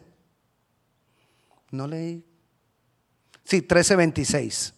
No 1.70 1.86
leí. 1.86 2.22
Sí, 3.42 3.62
13, 3.62 3.96
26. 3.96 4.74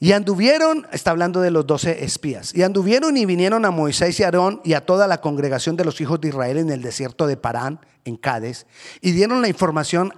Y 0.00 0.12
anduvieron, 0.12 0.86
está 0.92 1.10
hablando 1.10 1.40
de 1.40 1.50
los 1.50 1.66
doce 1.66 2.04
espías, 2.04 2.54
y 2.54 2.62
anduvieron 2.62 3.16
y 3.16 3.26
vinieron 3.26 3.64
a 3.64 3.72
Moisés 3.72 4.20
y 4.20 4.22
Aarón 4.22 4.60
y 4.64 4.74
a 4.74 4.86
toda 4.86 5.08
la 5.08 5.20
congregación 5.20 5.76
de 5.76 5.84
los 5.84 6.00
hijos 6.00 6.20
de 6.20 6.28
Israel 6.28 6.58
en 6.58 6.70
el 6.70 6.82
desierto 6.82 7.26
de 7.26 7.36
Parán, 7.36 7.80
en 8.04 8.16
Cádiz, 8.16 8.66
y 9.00 9.10
dieron 9.10 9.42
la 9.42 9.48
información 9.48 10.12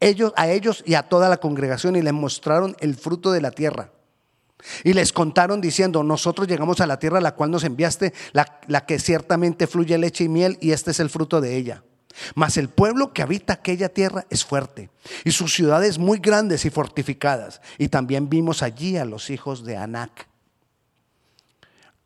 ellos, 0.00 0.32
a 0.36 0.48
ellos 0.48 0.82
y 0.86 0.94
a 0.94 1.02
toda 1.02 1.28
la 1.28 1.36
congregación 1.36 1.94
y 1.96 2.02
les 2.02 2.14
mostraron 2.14 2.74
el 2.80 2.96
fruto 2.96 3.30
de 3.30 3.42
la 3.42 3.50
tierra. 3.50 3.92
Y 4.84 4.94
les 4.94 5.12
contaron 5.12 5.60
diciendo, 5.60 6.02
nosotros 6.02 6.48
llegamos 6.48 6.80
a 6.80 6.86
la 6.86 6.98
tierra 6.98 7.18
a 7.18 7.22
la 7.22 7.34
cual 7.34 7.50
nos 7.50 7.64
enviaste, 7.64 8.14
la, 8.32 8.60
la 8.66 8.86
que 8.86 8.98
ciertamente 8.98 9.66
fluye 9.66 9.96
leche 9.98 10.24
y 10.24 10.28
miel, 10.28 10.58
y 10.60 10.72
este 10.72 10.90
es 10.92 11.00
el 11.00 11.10
fruto 11.10 11.40
de 11.40 11.56
ella. 11.56 11.82
Mas 12.34 12.56
el 12.56 12.68
pueblo 12.68 13.12
que 13.12 13.22
habita 13.22 13.54
aquella 13.54 13.88
tierra 13.88 14.26
es 14.30 14.44
fuerte 14.44 14.90
y 15.24 15.32
sus 15.32 15.54
ciudades 15.54 15.98
muy 15.98 16.18
grandes 16.18 16.64
y 16.64 16.70
fortificadas. 16.70 17.60
Y 17.78 17.88
también 17.88 18.28
vimos 18.28 18.62
allí 18.62 18.96
a 18.96 19.04
los 19.04 19.30
hijos 19.30 19.64
de 19.64 19.76
Anac. 19.76 20.28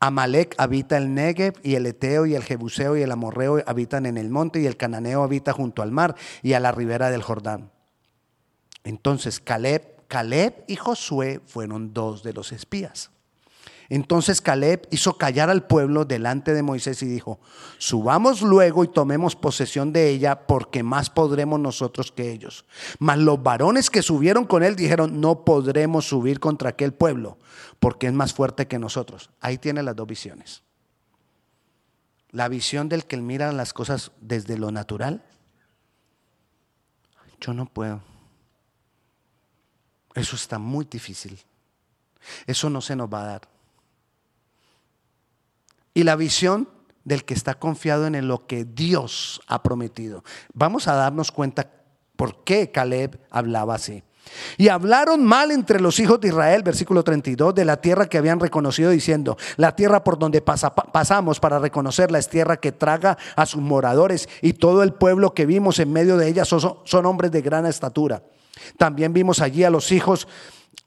Amalek 0.01 0.55
habita 0.59 0.99
el 0.99 1.15
Negev 1.15 1.55
y 1.63 1.77
el 1.77 1.87
Eteo 1.87 2.27
y 2.27 2.35
el 2.35 2.43
Jebuseo 2.43 2.97
y 2.97 3.03
el 3.03 3.13
Amorreo 3.13 3.63
habitan 3.67 4.05
en 4.05 4.19
el 4.19 4.29
monte 4.29 4.61
y 4.61 4.67
el 4.67 4.77
Cananeo 4.77 5.23
habita 5.23 5.53
junto 5.53 5.81
al 5.81 5.93
mar 5.93 6.15
y 6.43 6.53
a 6.53 6.61
la 6.61 6.73
ribera 6.73 7.11
del 7.11 7.23
Jordán. 7.23 7.71
Entonces 8.83 9.41
Caleb, 9.41 10.07
Caleb 10.09 10.65
y 10.67 10.77
Josué 10.77 11.41
fueron 11.47 11.95
dos 11.95 12.23
de 12.23 12.35
los 12.35 12.53
espías. 12.53 13.14
Entonces 13.89 14.41
Caleb 14.41 14.87
hizo 14.91 15.19
callar 15.19 15.51
al 15.51 15.67
pueblo 15.67 16.05
delante 16.05 16.55
de 16.55 16.63
Moisés 16.63 17.03
y 17.03 17.07
dijo, 17.07 17.39
subamos 17.79 18.43
luego 18.43 18.85
y 18.85 18.89
tomemos 18.89 19.37
posesión 19.37 19.93
de 19.93 20.09
ella, 20.09 20.47
porque 20.47 20.83
más 20.83 21.11
podremos 21.11 21.61
nosotros 21.61 22.11
que 22.13 22.33
ellos. 22.33 22.65
Mas 22.99 23.19
los 23.19 23.43
varones 23.43 23.91
que 23.91 24.03
subieron 24.03 24.47
con 24.47 24.63
él 24.63 24.77
dijeron, 24.77 25.21
no 25.21 25.45
podremos 25.45 26.09
subir 26.09 26.41
contra 26.41 26.71
aquel 26.71 26.95
pueblo, 26.95 27.39
porque 27.79 28.07
es 28.07 28.13
más 28.13 28.33
fuerte 28.33 28.67
que 28.67 28.79
nosotros. 28.79 29.31
Ahí 29.41 29.59
tiene 29.59 29.83
las 29.83 29.97
dos 29.97 30.07
visiones. 30.07 30.63
La 32.31 32.49
visión 32.49 32.89
del 32.89 33.05
que 33.05 33.17
mira 33.19 33.53
las 33.53 33.73
cosas 33.73 34.13
desde 34.21 34.59
lo 34.59 34.73
natural. 34.73 35.25
Yo 37.41 37.53
no 37.53 37.67
puedo. 37.67 38.01
Eso 40.15 40.37
está 40.37 40.59
muy 40.59 40.85
difícil. 40.85 41.39
Eso 42.47 42.71
no 42.71 42.81
se 42.81 42.97
nos 42.97 43.13
va 43.13 43.23
a 43.23 43.27
dar. 43.27 43.54
Y 45.95 46.03
la 46.03 46.17
visión 46.17 46.69
del 47.05 47.25
que 47.25 47.35
está 47.35 47.55
confiado 47.55 48.07
en 48.07 48.29
lo 48.29 48.47
que 48.47 48.65
Dios 48.65 49.41
ha 49.47 49.63
prometido. 49.63 50.25
Vamos 50.53 50.89
a 50.89 50.95
darnos 50.95 51.31
cuenta 51.31 51.71
por 52.17 52.45
qué 52.45 52.71
Caleb 52.71 53.21
hablaba 53.31 53.75
así. 53.75 54.03
Y 54.57 54.69
hablaron 54.69 55.25
mal 55.25 55.51
entre 55.51 55.81
los 55.81 56.01
hijos 56.01 56.21
de 56.21 56.29
Israel, 56.29 56.63
versículo 56.63 57.05
32, 57.05 57.55
de 57.55 57.65
la 57.65 57.81
tierra 57.81 58.07
que 58.07 58.19
habían 58.19 58.41
reconocido, 58.41 58.91
diciendo, 58.91 59.37
la 59.57 59.77
tierra 59.77 60.03
por 60.03 60.19
donde 60.19 60.41
pasamos 60.41 61.41
para 61.41 61.59
reconocerla 61.59 62.19
es 62.19 62.29
tierra 62.29 62.57
que 62.57 62.73
traga 62.73 63.19
a 63.37 63.45
sus 63.45 63.61
moradores 63.61 64.29
y 64.41 64.55
todo 64.55 64.83
el 64.83 64.95
pueblo 64.95 65.35
que 65.35 65.45
vimos 65.45 65.79
en 65.79 65.93
medio 65.93 66.17
de 66.17 66.29
ella 66.29 66.47
son, 66.47 66.79
son 66.85 67.07
hombres 67.07 67.33
de 67.33 67.43
gran 67.43 67.67
estatura. 67.67 68.23
También 68.79 69.13
vimos 69.13 69.41
allí 69.41 69.65
a 69.65 69.71
los 69.71 69.93
hijos, 69.93 70.27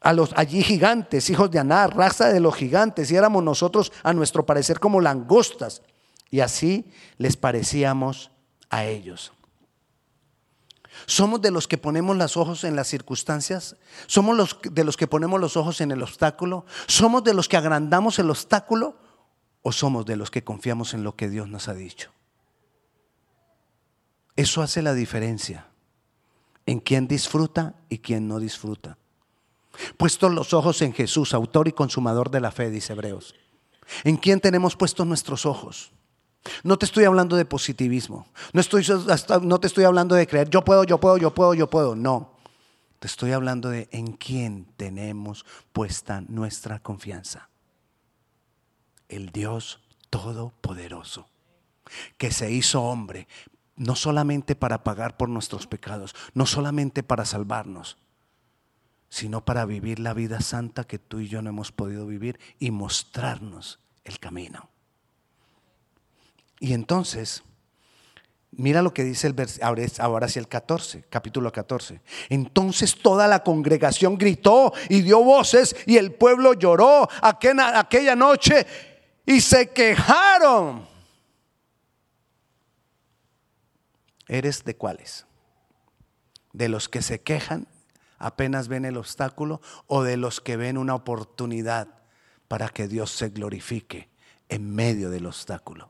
a 0.01 0.13
los 0.13 0.32
allí 0.36 0.63
gigantes, 0.63 1.30
hijos 1.30 1.50
de 1.51 1.60
Anar, 1.60 1.96
raza 1.96 2.30
de 2.30 2.39
los 2.39 2.56
gigantes, 2.56 3.12
y 3.12 3.16
éramos 3.16 3.44
nosotros 3.44 3.92
a 4.04 4.13
nuestro 4.13 4.46
parecer 4.46 4.80
como 4.80 5.01
langostas. 5.01 5.82
Y 6.30 6.42
así 6.42 6.92
les 7.18 7.38
parecíamos 7.38 8.32
a 8.70 8.86
ellos. 8.86 9.32
Somos 11.06 11.42
de 11.42 11.51
los 11.51 11.68
que 11.68 11.77
ponemos 11.77 12.18
los 12.18 12.38
ojos 12.38 12.63
en 12.63 12.75
las 12.75 12.88
circunstancias. 12.88 13.77
Somos 14.08 14.36
los 14.36 14.60
de 14.63 14.84
los 14.84 14.98
que 14.98 15.08
ponemos 15.08 15.39
los 15.39 15.56
ojos 15.56 15.80
en 15.82 15.92
el 15.92 16.01
obstáculo. 16.01 16.66
Somos 16.88 17.24
de 17.24 17.34
los 17.34 17.48
que 17.48 17.58
agrandamos 17.58 18.20
el 18.20 18.30
obstáculo 18.30 18.98
o 19.62 19.72
somos 19.72 20.06
de 20.06 20.16
los 20.16 20.32
que 20.32 20.44
confiamos 20.44 20.94
en 20.94 21.04
lo 21.04 21.16
que 21.16 21.30
Dios 21.30 21.48
nos 21.48 21.68
ha 21.68 21.74
dicho. 21.74 22.12
Eso 24.36 24.62
hace 24.62 24.82
la 24.82 24.94
diferencia 24.94 25.68
en 26.66 26.80
quién 26.80 27.08
disfruta 27.08 27.75
y 27.89 28.00
quién 28.00 28.27
no 28.27 28.39
disfruta. 28.39 28.98
Puestos 29.98 30.34
los 30.34 30.54
ojos 30.54 30.82
en 30.82 30.94
Jesús, 30.94 31.34
autor 31.34 31.68
y 31.68 31.72
consumador 31.72 32.32
de 32.32 32.42
la 32.42 32.52
fe, 32.52 32.70
dice 32.70 32.94
Hebreos. 32.94 33.36
¿En 34.04 34.18
quién 34.18 34.40
tenemos 34.40 34.76
puestos 34.76 35.06
nuestros 35.08 35.46
ojos? 35.46 35.92
No 36.64 36.78
te 36.78 36.86
estoy 36.86 37.06
hablando 37.06 37.36
de 37.36 37.46
positivismo. 37.46 38.28
No, 38.54 38.62
no 39.42 39.60
te 39.60 39.68
estoy 39.68 39.84
hablando 39.84 40.16
de 40.16 40.28
creer, 40.28 40.50
yo 40.50 40.64
puedo, 40.64 40.84
yo 40.84 41.00
puedo, 41.00 41.18
yo 41.18 41.34
puedo, 41.34 41.54
yo 41.54 41.70
puedo. 41.70 41.96
No. 41.96 42.38
Te 43.00 43.08
estoy 43.08 43.32
hablando 43.32 43.70
de 43.70 43.88
en 43.92 44.14
quién 44.14 44.66
tenemos 44.78 45.46
puesta 45.72 46.22
nuestra 46.22 46.80
confianza. 46.80 47.50
El 49.08 49.32
Dios 49.32 49.82
Todopoderoso, 50.10 51.30
que 52.18 52.32
se 52.32 52.52
hizo 52.52 52.82
hombre, 52.84 53.28
no 53.76 53.96
solamente 53.96 54.56
para 54.56 54.84
pagar 54.84 55.18
por 55.18 55.30
nuestros 55.30 55.68
pecados, 55.68 56.16
no 56.34 56.46
solamente 56.46 57.04
para 57.04 57.26
salvarnos, 57.26 57.98
sino 59.10 59.46
para 59.46 59.66
vivir 59.66 60.00
la 60.00 60.14
vida 60.14 60.42
santa 60.42 60.84
que 60.84 61.00
tú 61.00 61.20
y 61.20 61.28
yo 61.28 61.42
no 61.42 61.50
hemos 61.50 61.72
podido 61.72 62.06
vivir 62.06 62.40
y 62.60 62.72
mostrarnos 62.72 63.80
el 64.04 64.20
camino. 64.20 64.70
Y 66.60 66.74
entonces, 66.74 67.43
mira 68.52 68.82
lo 68.82 68.93
que 68.93 69.04
dice 69.04 69.28
el 69.28 69.36
ahora 70.02 70.26
hacia 70.26 70.39
el 70.39 70.48
14, 70.48 71.06
capítulo 71.10 71.52
14. 71.52 72.02
Entonces 72.30 72.96
toda 73.02 73.28
la 73.28 73.43
congregación 73.43 74.17
gritó 74.17 74.74
y 74.89 75.02
dio 75.02 75.24
voces 75.24 75.76
y 75.86 75.98
el 75.98 76.13
pueblo 76.13 76.54
lloró 76.54 77.08
aquella 77.22 78.15
noche 78.15 78.65
y 79.26 79.39
se 79.41 79.70
quejaron. 79.70 80.88
¿Eres 84.28 84.65
de 84.65 84.76
cuáles? 84.76 85.26
¿De 86.52 86.67
los 86.67 86.89
que 86.89 87.02
se 87.02 87.22
quejan 87.22 87.67
apenas 88.17 88.67
ven 88.67 88.86
el 88.86 88.97
obstáculo 88.97 89.62
o 89.88 90.03
de 90.03 90.17
los 90.17 90.41
que 90.41 90.58
ven 90.58 90.77
una 90.77 90.95
oportunidad 90.95 91.88
para 92.47 92.69
que 92.69 92.88
Dios 92.88 93.12
se 93.12 93.30
glorifique 93.30 94.10
en 94.49 94.73
medio 94.73 95.10
del 95.10 95.25
obstáculo? 95.25 95.89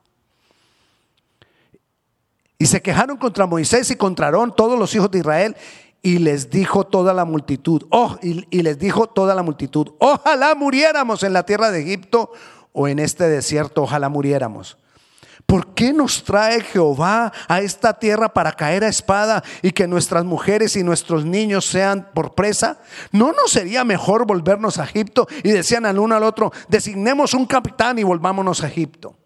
Y 2.58 2.66
se 2.66 2.82
quejaron 2.82 3.16
contra 3.16 3.46
Moisés 3.46 3.90
y 3.90 3.96
contra 3.96 4.26
Aarón 4.26 4.54
todos 4.54 4.78
los 4.78 4.94
hijos 4.94 5.10
de 5.10 5.20
Israel. 5.20 5.56
Y 6.02 6.18
les 6.18 6.50
dijo 6.50 6.84
toda 6.84 7.12
la 7.12 7.24
multitud, 7.24 7.86
oh, 7.90 8.18
y, 8.22 8.46
y 8.56 8.62
les 8.62 8.78
dijo 8.78 9.08
toda 9.08 9.34
la 9.34 9.42
multitud, 9.42 9.94
ojalá 9.98 10.54
muriéramos 10.54 11.22
en 11.24 11.32
la 11.32 11.44
tierra 11.44 11.72
de 11.72 11.82
Egipto 11.82 12.32
o 12.72 12.86
en 12.86 13.00
este 13.00 13.28
desierto, 13.28 13.82
ojalá 13.82 14.08
muriéramos. 14.08 14.78
¿Por 15.48 15.72
qué 15.72 15.94
nos 15.94 16.24
trae 16.24 16.60
Jehová 16.60 17.32
a 17.48 17.60
esta 17.60 17.98
tierra 17.98 18.28
para 18.34 18.52
caer 18.52 18.84
a 18.84 18.88
espada 18.88 19.42
y 19.62 19.72
que 19.72 19.86
nuestras 19.86 20.22
mujeres 20.22 20.76
y 20.76 20.84
nuestros 20.84 21.24
niños 21.24 21.64
sean 21.64 22.10
por 22.12 22.34
presa? 22.34 22.82
¿No 23.12 23.32
nos 23.32 23.52
sería 23.52 23.82
mejor 23.82 24.26
volvernos 24.26 24.76
a 24.76 24.84
Egipto? 24.84 25.26
Y 25.42 25.50
decían 25.50 25.86
al 25.86 25.98
uno 25.98 26.14
al 26.14 26.22
otro, 26.22 26.52
designemos 26.68 27.32
un 27.32 27.46
capitán 27.46 27.98
y 27.98 28.02
volvámonos 28.02 28.62
a 28.62 28.66
Egipto. 28.68 29.16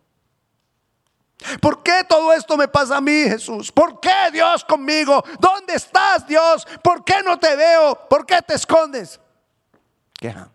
¿Por 1.60 1.82
qué 1.82 2.04
todo 2.08 2.32
esto 2.32 2.56
me 2.56 2.68
pasa 2.68 2.98
a 2.98 3.00
mí, 3.00 3.24
Jesús? 3.24 3.72
¿Por 3.72 3.98
qué 3.98 4.30
Dios 4.32 4.64
conmigo? 4.64 5.24
¿Dónde 5.40 5.74
estás, 5.74 6.24
Dios? 6.28 6.68
¿Por 6.84 7.02
qué 7.02 7.16
no 7.24 7.36
te 7.36 7.56
veo? 7.56 7.98
¿Por 8.08 8.24
qué 8.24 8.40
te 8.42 8.54
escondes? 8.54 9.18
Queja. 10.20 10.48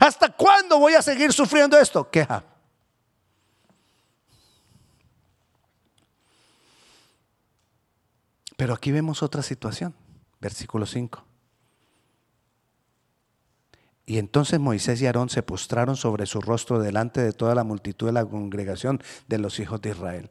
¿Hasta 0.00 0.30
cuándo 0.30 0.80
voy 0.80 0.94
a 0.94 1.02
seguir 1.02 1.32
sufriendo 1.32 1.78
esto? 1.78 2.10
Queja. 2.10 2.42
Pero 8.56 8.74
aquí 8.74 8.90
vemos 8.90 9.22
otra 9.22 9.42
situación, 9.42 9.94
versículo 10.40 10.86
5. 10.86 11.24
Y 14.06 14.18
entonces 14.18 14.60
Moisés 14.60 15.02
y 15.02 15.06
Aarón 15.06 15.28
se 15.28 15.42
postraron 15.42 15.96
sobre 15.96 16.26
su 16.26 16.40
rostro 16.40 16.78
delante 16.78 17.20
de 17.20 17.32
toda 17.32 17.56
la 17.56 17.64
multitud 17.64 18.06
de 18.06 18.12
la 18.12 18.24
congregación 18.24 19.02
de 19.26 19.38
los 19.38 19.58
hijos 19.58 19.80
de 19.82 19.90
Israel. 19.90 20.30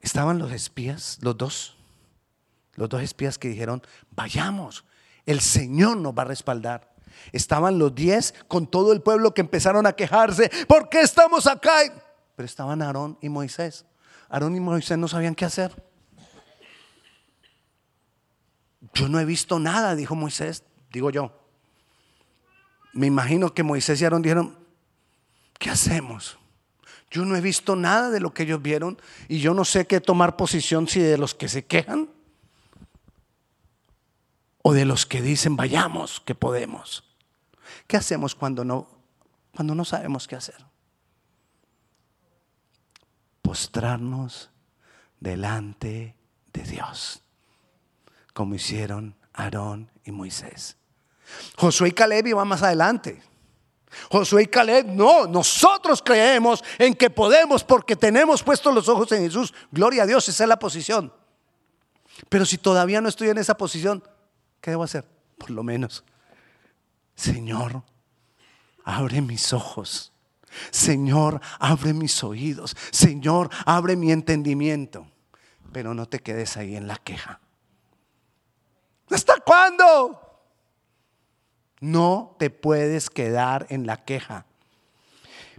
Estaban 0.00 0.38
los 0.38 0.50
espías, 0.52 1.18
los 1.22 1.36
dos, 1.38 1.76
los 2.74 2.88
dos 2.88 3.00
espías 3.00 3.38
que 3.38 3.48
dijeron, 3.48 3.82
vayamos, 4.10 4.84
el 5.24 5.40
Señor 5.40 5.98
nos 5.98 6.14
va 6.14 6.22
a 6.22 6.26
respaldar. 6.26 6.94
Estaban 7.32 7.78
los 7.78 7.94
diez 7.94 8.34
con 8.48 8.66
todo 8.66 8.92
el 8.92 9.02
pueblo 9.02 9.34
que 9.34 9.40
empezaron 9.40 9.86
a 9.86 9.92
quejarse, 9.92 10.50
¿por 10.66 10.88
qué 10.88 11.00
estamos 11.00 11.46
acá? 11.46 11.78
Pero 12.34 12.46
estaban 12.46 12.82
Aarón 12.82 13.18
y 13.20 13.28
Moisés. 13.28 13.84
Aarón 14.28 14.56
y 14.56 14.60
Moisés 14.60 14.98
no 14.98 15.08
sabían 15.08 15.34
qué 15.34 15.44
hacer. 15.44 15.87
Yo 18.94 19.08
no 19.08 19.20
he 19.20 19.24
visto 19.24 19.58
nada, 19.58 19.94
dijo 19.94 20.14
Moisés, 20.14 20.64
digo 20.90 21.10
yo 21.10 21.38
me 22.92 23.06
imagino 23.06 23.54
que 23.54 23.62
Moisés 23.62 24.00
y 24.00 24.04
Aarón 24.04 24.22
dijeron, 24.22 24.58
¿qué 25.58 25.70
hacemos? 25.70 26.36
Yo 27.10 27.24
no 27.24 27.36
he 27.36 27.40
visto 27.40 27.76
nada 27.76 28.10
de 28.10 28.20
lo 28.20 28.34
que 28.34 28.42
ellos 28.42 28.60
vieron 28.60 29.00
y 29.28 29.38
yo 29.38 29.54
no 29.54 29.64
sé 29.64 29.86
qué 29.86 30.00
tomar 30.00 30.36
posición 30.36 30.88
si 30.88 31.00
de 31.00 31.16
los 31.16 31.34
que 31.34 31.48
se 31.48 31.64
quejan 31.64 32.10
o 34.62 34.72
de 34.72 34.84
los 34.84 35.06
que 35.06 35.22
dicen 35.22 35.56
vayamos, 35.56 36.20
que 36.20 36.34
podemos. 36.34 37.04
¿Qué 37.86 37.96
hacemos 37.96 38.34
cuando 38.34 38.64
no 38.64 38.88
cuando 39.54 39.74
no 39.74 39.84
sabemos 39.84 40.26
qué 40.28 40.36
hacer? 40.36 40.66
Postrarnos 43.42 44.50
delante 45.20 46.16
de 46.52 46.62
Dios, 46.64 47.22
como 48.38 48.54
hicieron 48.54 49.16
Aarón 49.32 49.90
y 50.04 50.12
Moisés. 50.12 50.76
Josué 51.56 51.88
y 51.88 51.90
Caleb 51.90 52.28
iban 52.28 52.46
más 52.46 52.62
adelante. 52.62 53.20
Josué 54.12 54.44
y 54.44 54.46
Caleb, 54.46 54.86
no, 54.86 55.26
nosotros 55.26 56.00
creemos 56.00 56.62
en 56.78 56.94
que 56.94 57.10
podemos 57.10 57.64
porque 57.64 57.96
tenemos 57.96 58.44
puestos 58.44 58.72
los 58.72 58.88
ojos 58.88 59.10
en 59.10 59.24
Jesús. 59.24 59.52
Gloria 59.72 60.04
a 60.04 60.06
Dios, 60.06 60.28
esa 60.28 60.44
es 60.44 60.48
la 60.48 60.56
posición. 60.60 61.12
Pero 62.28 62.46
si 62.46 62.58
todavía 62.58 63.00
no 63.00 63.08
estoy 63.08 63.30
en 63.30 63.38
esa 63.38 63.56
posición, 63.56 64.04
¿qué 64.60 64.70
debo 64.70 64.84
hacer? 64.84 65.04
Por 65.36 65.50
lo 65.50 65.64
menos, 65.64 66.04
Señor, 67.16 67.82
abre 68.84 69.20
mis 69.20 69.52
ojos. 69.52 70.12
Señor, 70.70 71.40
abre 71.58 71.92
mis 71.92 72.22
oídos. 72.22 72.76
Señor, 72.92 73.50
abre 73.66 73.96
mi 73.96 74.12
entendimiento. 74.12 75.08
Pero 75.72 75.92
no 75.92 76.06
te 76.06 76.20
quedes 76.20 76.56
ahí 76.56 76.76
en 76.76 76.86
la 76.86 76.98
queja. 76.98 77.40
¿Hasta 79.10 79.40
cuándo? 79.40 80.20
No 81.80 82.36
te 82.38 82.50
puedes 82.50 83.10
quedar 83.10 83.66
en 83.70 83.86
la 83.86 84.04
queja. 84.04 84.46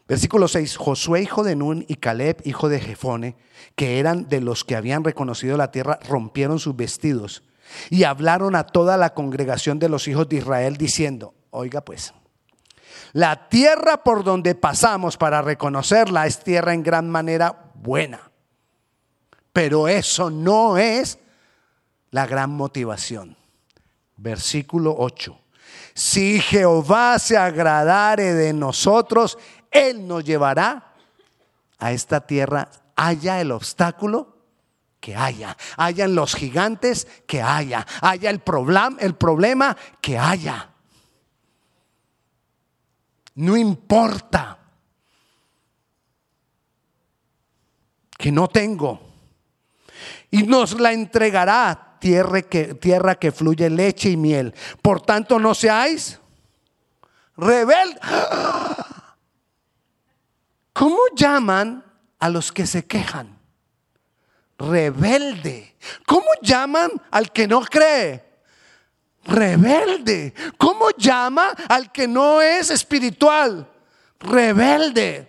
Versículo 0.08 0.48
6, 0.48 0.76
Josué, 0.78 1.22
hijo 1.22 1.44
de 1.44 1.56
Nun, 1.56 1.86
y 1.88 1.96
Caleb, 1.96 2.42
hijo 2.44 2.68
de 2.68 2.80
Jefone, 2.80 3.36
que 3.76 4.00
eran 4.00 4.28
de 4.28 4.42
los 4.42 4.64
que 4.64 4.76
habían 4.76 5.04
reconocido 5.04 5.56
la 5.56 5.72
tierra, 5.72 6.00
rompieron 6.08 6.60
sus 6.60 6.76
vestidos 6.76 7.44
y 7.90 8.04
hablaron 8.04 8.56
a 8.56 8.66
toda 8.66 8.98
la 8.98 9.14
congregación 9.14 9.78
de 9.78 9.90
los 9.90 10.08
hijos 10.08 10.28
de 10.28 10.38
Israel 10.38 10.78
diciendo, 10.78 11.36
oiga 11.52 11.82
pues, 11.82 12.14
la 13.14 13.50
tierra 13.50 14.04
por 14.04 14.24
donde 14.24 14.56
pasamos 14.56 15.18
para 15.18 15.42
reconocerla 15.42 16.26
es 16.26 16.44
tierra 16.44 16.74
en 16.74 16.84
gran 16.84 17.10
manera 17.10 17.72
buena, 17.76 18.32
pero 19.54 19.88
eso 19.88 20.30
no 20.30 20.78
es 20.78 21.20
la 22.12 22.26
gran 22.26 22.50
motivación. 22.50 23.39
Versículo 24.22 24.96
8. 24.98 25.40
Si 25.94 26.40
Jehová 26.42 27.18
se 27.20 27.38
agradare 27.38 28.34
de 28.34 28.54
nosotros, 28.54 29.38
Él 29.72 30.08
nos 30.08 30.24
llevará 30.24 30.94
a 31.78 31.92
esta 31.94 32.26
tierra, 32.26 32.70
haya 32.96 33.40
el 33.40 33.52
obstáculo 33.52 34.38
que 35.00 35.16
haya, 35.16 35.56
hayan 35.78 36.16
los 36.16 36.36
gigantes 36.36 37.08
que 37.26 37.42
haya, 37.42 37.88
haya 38.02 38.30
el, 38.30 38.40
problema, 38.40 38.98
el 39.00 39.16
problema 39.16 39.78
que 40.02 40.18
haya. 40.18 40.70
No 43.36 43.56
importa 43.56 44.60
que 48.18 48.34
no 48.34 48.50
tengo. 48.50 49.00
Y 50.30 50.44
nos 50.44 50.78
la 50.80 50.92
entregará 50.92 51.89
tierra 52.00 52.42
que, 52.42 52.74
tierra 52.76 53.16
que 53.16 53.32
fluye 53.32 53.70
leche 53.70 54.10
y 54.10 54.18
miel. 54.18 54.54
Por 54.82 55.02
tanto, 55.02 55.40
no 55.40 55.54
seáis 55.54 56.20
rebeldes. 57.36 58.00
¿Cómo 60.74 60.98
llaman 61.16 61.84
a 62.20 62.30
los 62.30 62.52
que 62.52 62.66
se 62.66 62.86
quejan? 62.86 63.38
Rebelde. 64.58 65.76
¿Cómo 66.06 66.28
llaman 66.42 66.92
al 67.12 67.32
que 67.32 67.48
no 67.48 67.62
cree? 67.62 68.24
Rebelde. 69.24 70.34
¿Cómo 70.58 70.90
llama 70.98 71.50
al 71.68 71.92
que 71.92 72.08
no 72.08 72.42
es 72.42 72.70
espiritual? 72.70 73.70
Rebelde. 74.20 75.28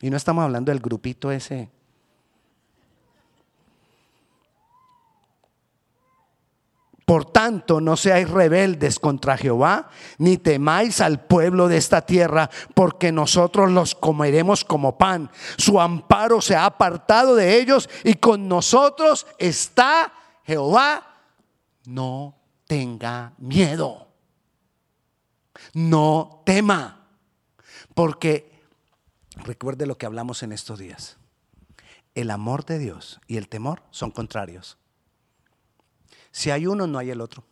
Y 0.00 0.10
no 0.10 0.16
estamos 0.16 0.44
hablando 0.44 0.70
del 0.70 0.80
grupito 0.80 1.32
ese 1.32 1.70
Por 7.06 7.24
tanto, 7.24 7.80
no 7.80 7.96
seáis 7.96 8.28
rebeldes 8.28 8.98
contra 8.98 9.36
Jehová, 9.36 9.90
ni 10.18 10.38
temáis 10.38 11.00
al 11.00 11.24
pueblo 11.24 11.68
de 11.68 11.76
esta 11.76 12.02
tierra, 12.02 12.50
porque 12.74 13.12
nosotros 13.12 13.70
los 13.70 13.94
comeremos 13.94 14.64
como 14.64 14.98
pan. 14.98 15.30
Su 15.56 15.80
amparo 15.80 16.40
se 16.40 16.56
ha 16.56 16.66
apartado 16.66 17.36
de 17.36 17.60
ellos 17.60 17.88
y 18.02 18.14
con 18.14 18.48
nosotros 18.48 19.24
está 19.38 20.12
Jehová. 20.42 21.22
No 21.84 22.34
tenga 22.66 23.34
miedo. 23.38 24.08
No 25.74 26.42
tema. 26.44 27.06
Porque 27.94 28.50
recuerde 29.36 29.86
lo 29.86 29.96
que 29.96 30.06
hablamos 30.06 30.42
en 30.42 30.50
estos 30.50 30.80
días. 30.80 31.18
El 32.16 32.32
amor 32.32 32.64
de 32.64 32.80
Dios 32.80 33.20
y 33.28 33.36
el 33.36 33.48
temor 33.48 33.84
son 33.92 34.10
contrarios. 34.10 34.76
Si 36.36 36.50
hay 36.50 36.66
uno, 36.66 36.86
no 36.86 36.98
hay 36.98 37.08
el 37.08 37.22
otro. 37.22 37.42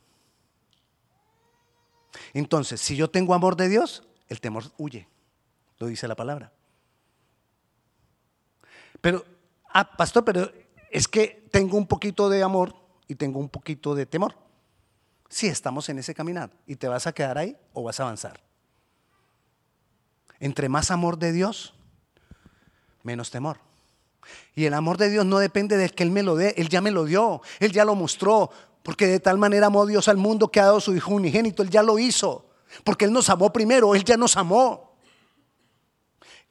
Entonces, 2.34 2.82
si 2.82 2.96
yo 2.96 3.08
tengo 3.08 3.32
amor 3.32 3.56
de 3.56 3.70
Dios, 3.70 4.02
el 4.28 4.42
temor 4.42 4.64
huye. 4.76 5.08
Lo 5.78 5.86
dice 5.86 6.06
la 6.06 6.14
palabra. 6.14 6.52
Pero, 9.00 9.24
ah, 9.72 9.90
pastor, 9.96 10.22
pero 10.22 10.52
es 10.90 11.08
que 11.08 11.48
tengo 11.50 11.78
un 11.78 11.86
poquito 11.86 12.28
de 12.28 12.42
amor 12.42 12.74
y 13.08 13.14
tengo 13.14 13.38
un 13.40 13.48
poquito 13.48 13.94
de 13.94 14.04
temor. 14.04 14.34
Si 15.30 15.46
estamos 15.46 15.88
en 15.88 16.00
ese 16.00 16.14
caminar 16.14 16.50
y 16.66 16.76
te 16.76 16.86
vas 16.86 17.06
a 17.06 17.14
quedar 17.14 17.38
ahí 17.38 17.56
o 17.72 17.84
vas 17.84 18.00
a 18.00 18.02
avanzar. 18.02 18.38
Entre 20.40 20.68
más 20.68 20.90
amor 20.90 21.16
de 21.18 21.32
Dios, 21.32 21.72
menos 23.02 23.30
temor. 23.30 23.60
Y 24.54 24.66
el 24.66 24.74
amor 24.74 24.98
de 24.98 25.08
Dios 25.08 25.24
no 25.24 25.38
depende 25.38 25.78
de 25.78 25.88
que 25.88 26.02
Él 26.02 26.10
me 26.10 26.22
lo 26.22 26.36
dé, 26.36 26.52
Él 26.58 26.68
ya 26.68 26.82
me 26.82 26.90
lo 26.90 27.06
dio, 27.06 27.40
Él 27.60 27.72
ya 27.72 27.86
lo 27.86 27.94
mostró, 27.94 28.50
porque 28.84 29.06
de 29.06 29.18
tal 29.18 29.38
manera 29.38 29.68
amó 29.68 29.86
Dios 29.86 30.08
al 30.08 30.18
mundo 30.18 30.48
que 30.48 30.60
ha 30.60 30.66
dado 30.66 30.78
su 30.78 30.94
Hijo 30.94 31.14
unigénito. 31.14 31.62
Él 31.62 31.70
ya 31.70 31.82
lo 31.82 31.98
hizo. 31.98 32.50
Porque 32.84 33.06
Él 33.06 33.14
nos 33.14 33.30
amó 33.30 33.50
primero. 33.50 33.94
Él 33.94 34.04
ya 34.04 34.18
nos 34.18 34.36
amó. 34.36 34.98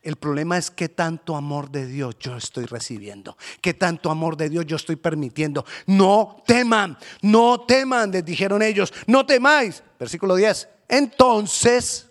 El 0.01 0.15
problema 0.15 0.57
es 0.57 0.71
qué 0.71 0.89
tanto 0.89 1.35
amor 1.35 1.69
de 1.69 1.85
Dios 1.85 2.17
yo 2.19 2.35
estoy 2.35 2.65
recibiendo. 2.65 3.37
Qué 3.61 3.75
tanto 3.75 4.09
amor 4.09 4.35
de 4.35 4.49
Dios 4.49 4.65
yo 4.65 4.77
estoy 4.77 4.95
permitiendo. 4.95 5.63
No 5.85 6.41
teman. 6.47 6.97
No 7.21 7.61
teman. 7.67 8.09
Les 8.09 8.25
dijeron 8.25 8.63
ellos. 8.63 8.91
No 9.05 9.27
temáis. 9.27 9.83
Versículo 9.99 10.35
10. 10.35 10.67
Entonces, 10.89 12.09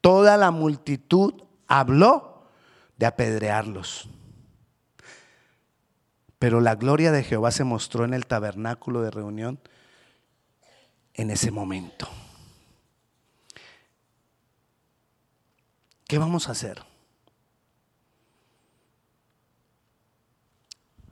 toda 0.00 0.36
la 0.36 0.50
multitud 0.50 1.34
habló 1.68 2.48
de 2.96 3.06
apedrearlos. 3.06 4.08
Pero 6.40 6.62
la 6.62 6.74
gloria 6.74 7.12
de 7.12 7.22
Jehová 7.22 7.50
se 7.50 7.64
mostró 7.64 8.06
en 8.06 8.14
el 8.14 8.24
tabernáculo 8.24 9.02
de 9.02 9.10
reunión 9.10 9.60
en 11.12 11.30
ese 11.30 11.50
momento. 11.50 12.08
¿Qué 16.08 16.16
vamos 16.16 16.48
a 16.48 16.52
hacer? 16.52 16.82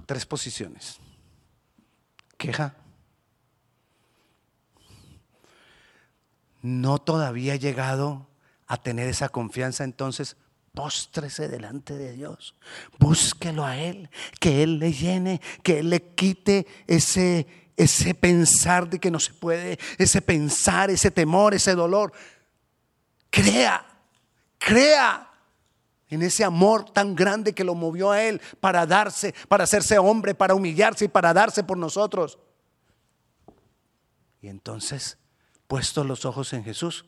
Tres 0.07 0.25
posiciones. 0.25 0.99
Queja. 2.39 2.77
No 6.63 6.99
todavía 7.01 7.53
he 7.53 7.59
llegado 7.59 8.29
a 8.67 8.79
tener 8.79 9.09
esa 9.09 9.29
confianza, 9.29 9.85
entonces 9.85 10.39
Póstrese 10.79 11.49
delante 11.49 11.97
de 11.99 12.13
Dios. 12.13 12.55
Búsquelo 13.01 13.65
a 13.65 13.77
Él, 13.77 14.09
que 14.39 14.63
Él 14.63 14.79
le 14.79 14.93
llene, 14.93 15.41
que 15.65 15.81
Él 15.81 15.91
le 15.91 16.15
quite 16.15 16.69
ese, 16.87 17.49
ese 17.77 18.15
pensar 18.15 18.89
de 18.89 19.01
que 19.01 19.11
no 19.11 19.19
se 19.19 19.33
puede, 19.33 19.77
ese 19.99 20.23
pensar, 20.23 20.89
ese 20.89 21.11
temor, 21.11 21.53
ese 21.53 21.75
dolor. 21.75 22.13
Crea, 23.29 23.85
crea 24.57 25.29
en 26.11 26.23
ese 26.23 26.45
amor 26.45 26.89
tan 26.93 27.17
grande 27.17 27.55
que 27.57 27.65
lo 27.65 27.75
movió 27.75 28.13
a 28.13 28.23
Él 28.23 28.41
para 28.61 28.87
darse, 28.87 29.35
para 29.49 29.65
hacerse 29.65 29.99
hombre, 29.99 30.33
para 30.33 30.55
humillarse 30.55 31.07
y 31.07 31.09
para 31.09 31.35
darse 31.35 31.65
por 31.65 31.77
nosotros. 31.77 32.39
Y 34.41 34.47
entonces, 34.47 35.19
puestos 35.67 36.07
los 36.07 36.25
ojos 36.25 36.53
en 36.53 36.63
Jesús, 36.63 37.05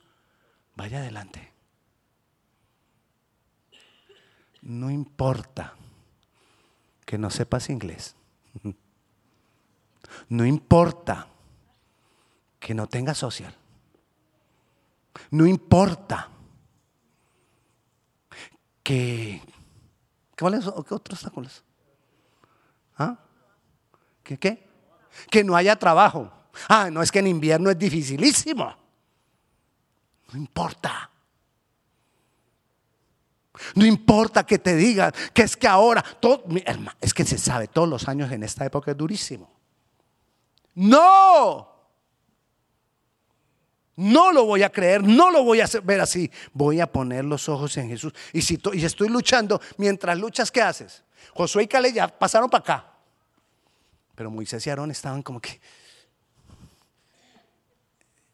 vaya 0.74 0.98
adelante. 0.98 1.49
No 4.62 4.90
importa 4.90 5.74
que 7.04 7.18
no 7.18 7.30
sepas 7.30 7.70
inglés. 7.70 8.14
No 10.28 10.44
importa 10.44 11.28
que 12.58 12.74
no 12.74 12.86
tengas 12.86 13.18
social. 13.18 13.54
No 15.30 15.46
importa 15.46 16.28
que... 18.82 19.42
¿Cuáles 20.38 20.66
otros 20.66 21.18
obstáculos? 21.18 21.64
¿Ah? 22.96 23.18
¿Qué 24.22 24.38
qué? 24.38 24.68
Que 25.30 25.44
no 25.44 25.56
haya 25.56 25.76
trabajo. 25.76 26.32
Ah, 26.68 26.90
no 26.90 27.02
es 27.02 27.10
que 27.10 27.18
en 27.18 27.26
invierno 27.26 27.70
es 27.70 27.78
dificilísimo. 27.78 28.74
No 30.32 30.38
importa. 30.38 31.09
No 33.74 33.84
importa 33.84 34.44
que 34.44 34.58
te 34.58 34.76
digan 34.76 35.12
que 35.34 35.42
es 35.42 35.56
que 35.56 35.66
ahora, 35.66 36.02
todo, 36.02 36.44
es 37.00 37.12
que 37.12 37.24
se 37.24 37.38
sabe, 37.38 37.68
todos 37.68 37.88
los 37.88 38.08
años 38.08 38.30
en 38.32 38.42
esta 38.42 38.64
época 38.64 38.92
es 38.92 38.96
durísimo. 38.96 39.50
No, 40.74 41.68
no 43.96 44.32
lo 44.32 44.46
voy 44.46 44.62
a 44.62 44.70
creer, 44.70 45.02
no 45.02 45.30
lo 45.30 45.44
voy 45.44 45.60
a 45.60 45.66
ver 45.82 46.00
así. 46.00 46.30
Voy 46.52 46.80
a 46.80 46.90
poner 46.90 47.24
los 47.24 47.48
ojos 47.48 47.76
en 47.76 47.88
Jesús. 47.88 48.14
Y 48.32 48.40
si 48.40 48.58
estoy 48.82 49.08
luchando, 49.08 49.60
mientras 49.76 50.18
luchas, 50.18 50.50
¿qué 50.50 50.62
haces? 50.62 51.02
Josué 51.34 51.64
y 51.64 51.66
Caleb 51.66 51.92
ya 51.92 52.08
pasaron 52.08 52.48
para 52.48 52.62
acá. 52.62 52.94
Pero 54.14 54.30
Moisés 54.30 54.66
y 54.66 54.70
Aarón 54.70 54.90
estaban 54.90 55.22
como 55.22 55.40
que, 55.40 55.60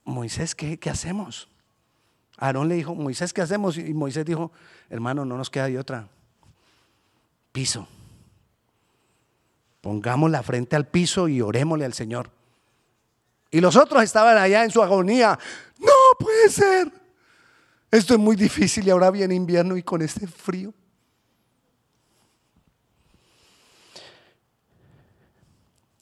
Moisés, 0.05 0.55
¿qué, 0.55 0.79
qué 0.79 0.91
hacemos? 0.91 1.49
Aarón 2.37 2.69
le 2.69 2.75
dijo, 2.75 2.95
Moisés, 2.95 3.33
¿qué 3.33 3.43
hacemos? 3.43 3.79
Y 3.79 3.95
Moisés 3.95 4.25
dijo, 4.25 4.53
hermano, 4.91 5.25
no 5.25 5.37
nos 5.37 5.51
queda 5.51 5.67
de 5.67 5.79
otra. 5.79 6.09
Piso. 7.53 7.89
Pongamos 9.81 10.31
la 10.31 10.43
frente 10.43 10.77
al 10.77 10.87
piso 10.87 11.29
y 11.29 11.41
orémosle 11.41 11.85
al 11.85 11.95
Señor. 11.95 12.31
Y 13.51 13.61
los 13.61 13.77
otros 13.77 14.03
estaban 14.03 14.37
allá 14.37 14.65
en 14.65 14.71
su 14.71 14.83
agonía. 14.83 15.39
No 15.79 15.93
puede 16.19 16.51
ser. 16.51 16.93
Esto 17.91 18.15
es 18.15 18.21
muy 18.21 18.37
difícil 18.37 18.87
y 18.87 18.91
ahora 18.91 19.11
viene 19.11 19.35
invierno 19.35 19.77
y 19.77 19.83
con 19.83 20.03
este 20.03 20.27
frío. 20.27 20.75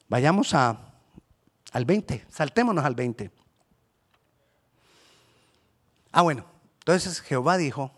Vayamos 0.07 0.53
a, 0.53 0.93
al 1.71 1.85
20, 1.85 2.25
saltémonos 2.29 2.83
al 2.83 2.95
20. 2.95 3.31
Ah, 6.17 6.21
bueno, 6.21 6.45
entonces 6.79 7.19
Jehová 7.19 7.57
dijo, 7.57 7.91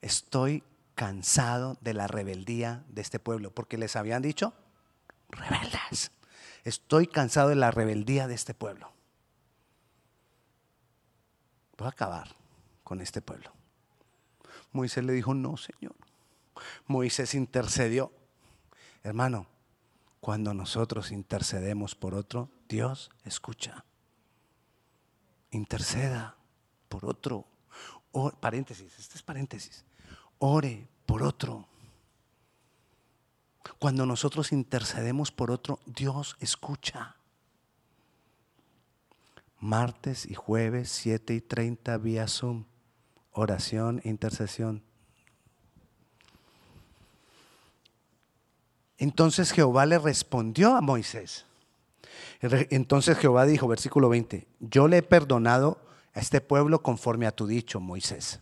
estoy 0.00 0.64
cansado 0.96 1.78
de 1.82 1.94
la 1.94 2.08
rebeldía 2.08 2.84
de 2.88 3.00
este 3.00 3.20
pueblo, 3.20 3.54
porque 3.54 3.78
les 3.78 3.94
habían 3.94 4.22
dicho, 4.22 4.52
rebeldes, 5.28 6.10
estoy 6.64 7.06
cansado 7.06 7.50
de 7.50 7.54
la 7.54 7.70
rebeldía 7.70 8.26
de 8.26 8.34
este 8.34 8.54
pueblo. 8.54 8.90
Voy 11.76 11.86
a 11.86 11.90
acabar 11.90 12.34
con 12.82 13.00
este 13.00 13.22
pueblo. 13.22 13.52
Moisés 14.72 15.04
le 15.04 15.12
dijo, 15.12 15.34
no, 15.34 15.56
Señor. 15.56 15.94
Moisés 16.88 17.34
intercedió. 17.34 18.10
Hermano, 19.04 19.46
cuando 20.18 20.54
nosotros 20.54 21.12
intercedemos 21.12 21.94
por 21.94 22.16
otro, 22.16 22.50
Dios 22.68 23.12
escucha. 23.24 23.84
Interceda 25.52 26.34
por 26.88 27.04
otro. 27.06 27.46
paréntesis, 28.40 28.98
este 28.98 29.16
es 29.16 29.22
paréntesis. 29.22 29.84
Ore 30.38 30.88
por 31.06 31.22
otro. 31.22 31.66
Cuando 33.78 34.06
nosotros 34.06 34.52
intercedemos 34.52 35.30
por 35.30 35.50
otro, 35.50 35.78
Dios 35.86 36.36
escucha. 36.40 37.16
Martes 39.60 40.26
y 40.26 40.34
jueves, 40.34 40.88
7 40.90 41.34
y 41.34 41.40
30 41.40 41.98
vía 41.98 42.28
Zoom. 42.28 42.64
Oración 43.32 44.00
e 44.04 44.08
intercesión. 44.08 44.82
Entonces 48.96 49.52
Jehová 49.52 49.86
le 49.86 49.98
respondió 49.98 50.74
a 50.74 50.80
Moisés. 50.80 51.46
Entonces 52.40 53.16
Jehová 53.18 53.46
dijo, 53.46 53.68
versículo 53.68 54.08
20, 54.08 54.46
yo 54.60 54.88
le 54.88 54.98
he 54.98 55.02
perdonado 55.02 55.80
este 56.20 56.40
pueblo 56.40 56.82
conforme 56.82 57.26
a 57.26 57.32
tu 57.32 57.46
dicho, 57.46 57.80
Moisés. 57.80 58.40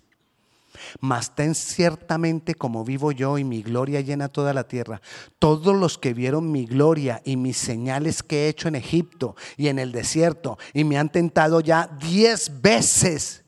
Mas 1.01 1.35
ten 1.35 1.55
ciertamente 1.55 2.55
como 2.55 2.85
vivo 2.85 3.11
yo 3.11 3.39
y 3.39 3.45
mi 3.45 3.63
gloria 3.63 4.03
llena 4.03 4.29
toda 4.29 4.53
la 4.53 4.69
tierra. 4.69 5.01
Todos 5.39 5.75
los 5.75 5.97
que 5.97 6.13
vieron 6.13 6.53
mi 6.53 6.67
gloria 6.67 7.23
y 7.25 7.37
mis 7.37 7.57
señales 7.57 8.23
que 8.23 8.45
he 8.45 8.49
hecho 8.49 8.69
en 8.69 8.75
Egipto 8.75 9.37
y 9.57 9.69
en 9.69 9.79
el 9.79 9.93
desierto 9.93 10.59
y 10.75 10.85
me 10.85 10.99
han 10.99 11.11
tentado 11.11 11.61
ya 11.61 11.89
diez 11.99 12.61
veces 12.61 13.47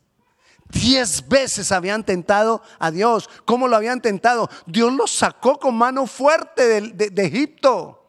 Diez 0.71 1.27
veces 1.27 1.73
habían 1.73 2.05
tentado 2.05 2.63
a 2.79 2.91
Dios. 2.91 3.29
¿Cómo 3.45 3.69
lo 3.69 3.77
habían 3.77 4.03
tentado? 4.03 4.51
Dios 4.67 4.93
los 4.93 5.11
sacó 5.11 5.59
con 5.59 5.75
mano 5.75 6.07
fuerte 6.07 6.83
de, 6.83 7.25
Egipto. 7.25 8.07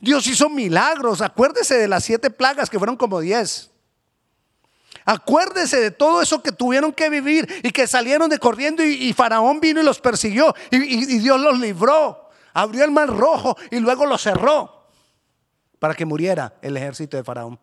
Dios 0.00 0.26
hizo 0.28 0.48
milagros. 0.48 1.20
Acuérdese 1.20 1.76
de 1.76 1.88
las 1.88 2.04
siete 2.04 2.30
plagas 2.30 2.70
que 2.70 2.78
fueron 2.78 2.96
como 2.96 3.20
diez. 3.20 3.70
Acuérdese 5.04 5.80
de 5.80 5.90
todo 5.90 6.20
eso 6.22 6.42
que 6.42 6.52
tuvieron 6.52 6.92
que 6.92 7.08
vivir 7.08 7.48
y 7.62 7.70
que 7.70 7.86
salieron 7.86 8.28
de 8.28 8.38
corriendo 8.38 8.84
y, 8.84 9.12
Faraón 9.12 9.60
vino 9.60 9.80
y 9.80 9.84
los 9.84 10.00
persiguió 10.00 10.54
y, 10.70 11.18
Dios 11.18 11.40
los 11.40 11.58
libró. 11.58 12.28
Abrió 12.52 12.84
el 12.84 12.90
mar 12.90 13.08
rojo 13.08 13.56
y 13.70 13.78
luego 13.78 14.06
lo 14.06 14.18
cerró 14.18 14.88
para 15.78 15.94
que 15.94 16.04
muriera 16.04 16.54
el 16.62 16.76
ejército 16.76 17.16
de 17.16 17.24
Faraón. 17.24 17.58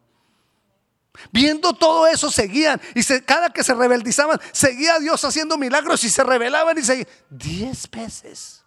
Viendo 1.31 1.73
todo 1.73 2.07
eso, 2.07 2.31
seguían. 2.31 2.79
Y 2.95 3.03
cada 3.21 3.49
que 3.49 3.63
se 3.63 3.73
rebeldizaban, 3.73 4.39
seguía 4.51 4.99
Dios 4.99 5.23
haciendo 5.25 5.57
milagros 5.57 6.03
y 6.03 6.09
se 6.09 6.23
rebelaban 6.23 6.77
y 6.77 6.83
seguían. 6.83 7.07
Diez 7.29 7.89
veces. 7.89 8.63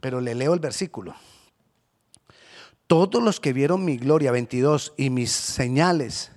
Pero 0.00 0.20
le 0.20 0.34
leo 0.34 0.54
el 0.54 0.60
versículo. 0.60 1.14
Todos 2.86 3.22
los 3.22 3.40
que 3.40 3.52
vieron 3.52 3.84
mi 3.84 3.96
gloria, 3.96 4.32
22, 4.32 4.94
y 4.96 5.10
mis 5.10 5.32
señales 5.32 6.32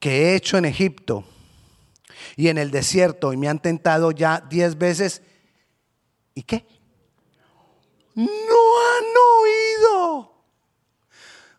que 0.00 0.22
he 0.22 0.34
hecho 0.34 0.58
en 0.58 0.64
Egipto 0.64 1.24
y 2.36 2.48
en 2.48 2.58
el 2.58 2.72
desierto 2.72 3.32
y 3.32 3.36
me 3.36 3.48
han 3.48 3.60
tentado 3.60 4.10
ya 4.10 4.40
diez 4.40 4.76
veces. 4.76 5.22
¿Y 6.34 6.42
qué? 6.42 6.66
No 8.14 8.24
han 8.26 9.04
oído 9.38 10.30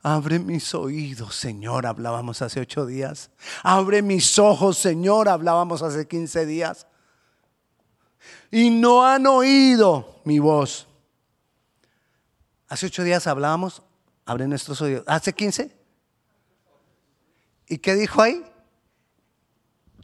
Abre 0.04 0.40
mis 0.40 0.74
oídos, 0.74 1.36
Señor, 1.36 1.86
hablábamos 1.86 2.42
hace 2.42 2.60
ocho 2.60 2.88
días. 2.88 3.30
Abre 3.62 4.02
mis 4.02 4.40
ojos, 4.40 4.80
Señor, 4.80 5.30
hablábamos 5.30 5.84
hace 5.84 6.08
quince 6.08 6.48
días. 6.48 6.88
Y 8.50 8.72
no 8.72 9.06
han 9.06 9.28
oído 9.28 10.22
mi 10.24 10.40
voz. 10.40 10.88
Hace 12.68 12.88
ocho 12.88 13.04
días 13.04 13.28
hablábamos, 13.28 13.84
abre 14.26 14.48
nuestros 14.48 14.82
oídos. 14.82 15.04
¿Hace 15.06 15.34
quince? 15.34 15.81
¿Y 17.72 17.78
qué 17.78 17.96
dijo 17.96 18.22
ahí? 18.22 18.44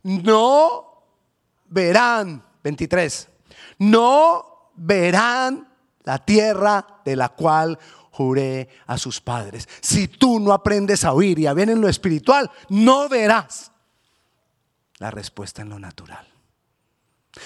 No 0.03 1.03
verán, 1.65 2.41
23, 2.63 3.27
no 3.79 4.71
verán 4.77 5.67
la 6.03 6.17
tierra 6.23 7.01
de 7.03 7.17
la 7.17 7.27
cual 7.27 7.77
juré 8.11 8.69
a 8.85 8.97
sus 8.97 9.19
padres. 9.19 9.67
Si 9.81 10.07
tú 10.07 10.39
no 10.39 10.53
aprendes 10.53 11.03
a 11.03 11.11
oír 11.11 11.39
y 11.39 11.47
a 11.47 11.53
ver 11.53 11.69
en 11.69 11.81
lo 11.81 11.89
espiritual, 11.89 12.49
no 12.69 13.09
verás 13.09 13.73
la 14.99 15.11
respuesta 15.11 15.61
en 15.61 15.67
lo 15.67 15.77
natural. 15.77 16.25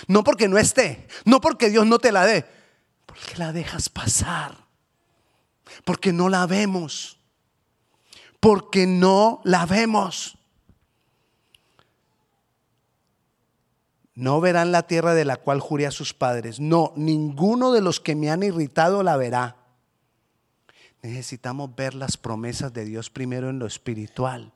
No 0.05 0.23
porque 0.23 0.47
no 0.47 0.59
esté, 0.59 1.07
no 1.25 1.41
porque 1.41 1.71
Dios 1.71 1.87
no 1.87 1.97
te 1.97 2.11
la 2.11 2.27
dé, 2.27 2.45
porque 3.07 3.37
la 3.37 3.51
dejas 3.53 3.89
pasar, 3.89 4.67
porque 5.83 6.13
no 6.13 6.29
la 6.29 6.45
vemos, 6.45 7.17
porque 8.41 8.85
no 8.85 9.39
la 9.45 9.65
vemos. 9.65 10.37
No 14.13 14.41
verán 14.41 14.73
la 14.73 14.83
tierra 14.83 15.13
de 15.13 15.23
la 15.23 15.37
cual 15.37 15.61
juré 15.61 15.87
a 15.87 15.91
sus 15.91 16.13
padres. 16.13 16.59
No, 16.59 16.91
ninguno 16.97 17.71
de 17.71 17.81
los 17.81 18.01
que 18.01 18.15
me 18.15 18.29
han 18.29 18.43
irritado 18.43 19.03
la 19.03 19.15
verá. 19.15 19.55
Necesitamos 21.01 21.73
ver 21.75 21.93
las 21.95 22.17
promesas 22.17 22.73
de 22.73 22.83
Dios 22.83 23.09
primero 23.09 23.49
en 23.49 23.59
lo 23.59 23.65
espiritual 23.65 24.51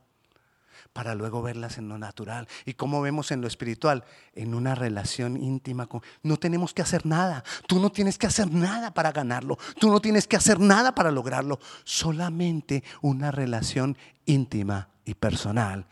para 0.95 1.13
luego 1.13 1.41
verlas 1.41 1.77
en 1.77 1.89
lo 1.89 1.97
natural. 1.97 2.47
¿Y 2.63 2.75
cómo 2.75 3.01
vemos 3.01 3.29
en 3.31 3.41
lo 3.41 3.47
espiritual? 3.47 4.05
En 4.34 4.55
una 4.55 4.75
relación 4.75 5.36
íntima 5.36 5.88
con... 5.88 6.01
No 6.23 6.38
tenemos 6.38 6.73
que 6.73 6.84
hacer 6.84 7.05
nada. 7.05 7.43
Tú 7.67 7.81
no 7.81 7.91
tienes 7.91 8.17
que 8.17 8.27
hacer 8.27 8.49
nada 8.49 8.93
para 8.93 9.12
ganarlo. 9.12 9.58
Tú 9.77 9.91
no 9.91 9.99
tienes 9.99 10.25
que 10.25 10.38
hacer 10.38 10.58
nada 10.58 10.95
para 10.95 11.12
lograrlo. 11.12 11.60
Solamente 11.84 12.81
una 13.01 13.29
relación 13.29 13.97
íntima 14.25 14.88
y 15.03 15.15
personal 15.15 15.86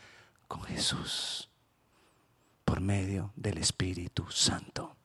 con 0.47 0.61
Jesús 0.63 1.49
por 2.63 2.79
medio 2.79 3.33
del 3.35 3.57
Espíritu 3.57 4.31
Santo. 4.31 4.95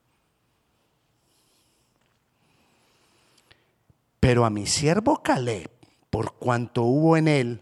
Pero 4.21 4.45
a 4.45 4.49
mi 4.49 4.65
siervo 4.65 5.21
Caleb, 5.21 5.69
por 6.09 6.35
cuanto 6.35 6.83
hubo 6.83 7.17
en 7.17 7.27
él, 7.27 7.61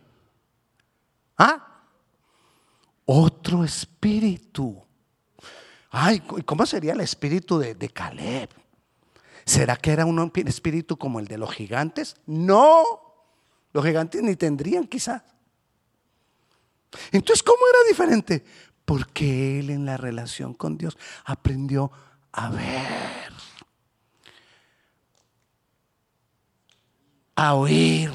¿ah? 1.39 1.76
Otro 3.09 3.63
espíritu. 3.63 4.83
Ay, 5.89 6.19
¿cómo 6.19 6.65
sería 6.65 6.93
el 6.93 7.01
espíritu 7.01 7.57
de, 7.57 7.73
de 7.73 7.89
Caleb? 7.89 8.49
¿Será 9.45 9.77
que 9.77 9.91
era 9.91 10.05
un 10.05 10.31
espíritu 10.45 10.97
como 10.97 11.19
el 11.19 11.27
de 11.27 11.37
los 11.37 11.51
gigantes? 11.51 12.17
No, 12.25 12.83
los 13.71 13.85
gigantes 13.85 14.21
ni 14.21 14.35
tendrían 14.35 14.85
quizás. 14.85 15.23
Entonces, 17.11 17.41
¿cómo 17.43 17.59
era 17.69 17.87
diferente? 17.87 18.43
Porque 18.83 19.59
él 19.59 19.69
en 19.69 19.85
la 19.85 19.95
relación 19.95 20.53
con 20.53 20.77
Dios 20.77 20.97
aprendió 21.23 21.91
a 22.33 22.49
ver 22.49 23.33
a 27.37 27.53
oír. 27.53 28.11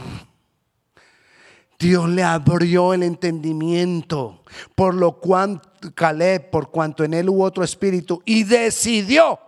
Dios 1.83 2.09
le 2.09 2.23
abrió 2.23 2.95
el 2.95 3.03
entendimiento, 3.03 4.45
por 4.77 4.95
lo 4.95 5.19
cual 5.19 5.61
Caleb, 5.97 6.49
por 6.49 6.71
cuanto 6.71 7.03
en 7.03 7.13
él 7.13 7.29
hubo 7.29 7.43
otro 7.43 7.65
espíritu, 7.65 8.23
y 8.25 8.45
decidió, 8.45 9.41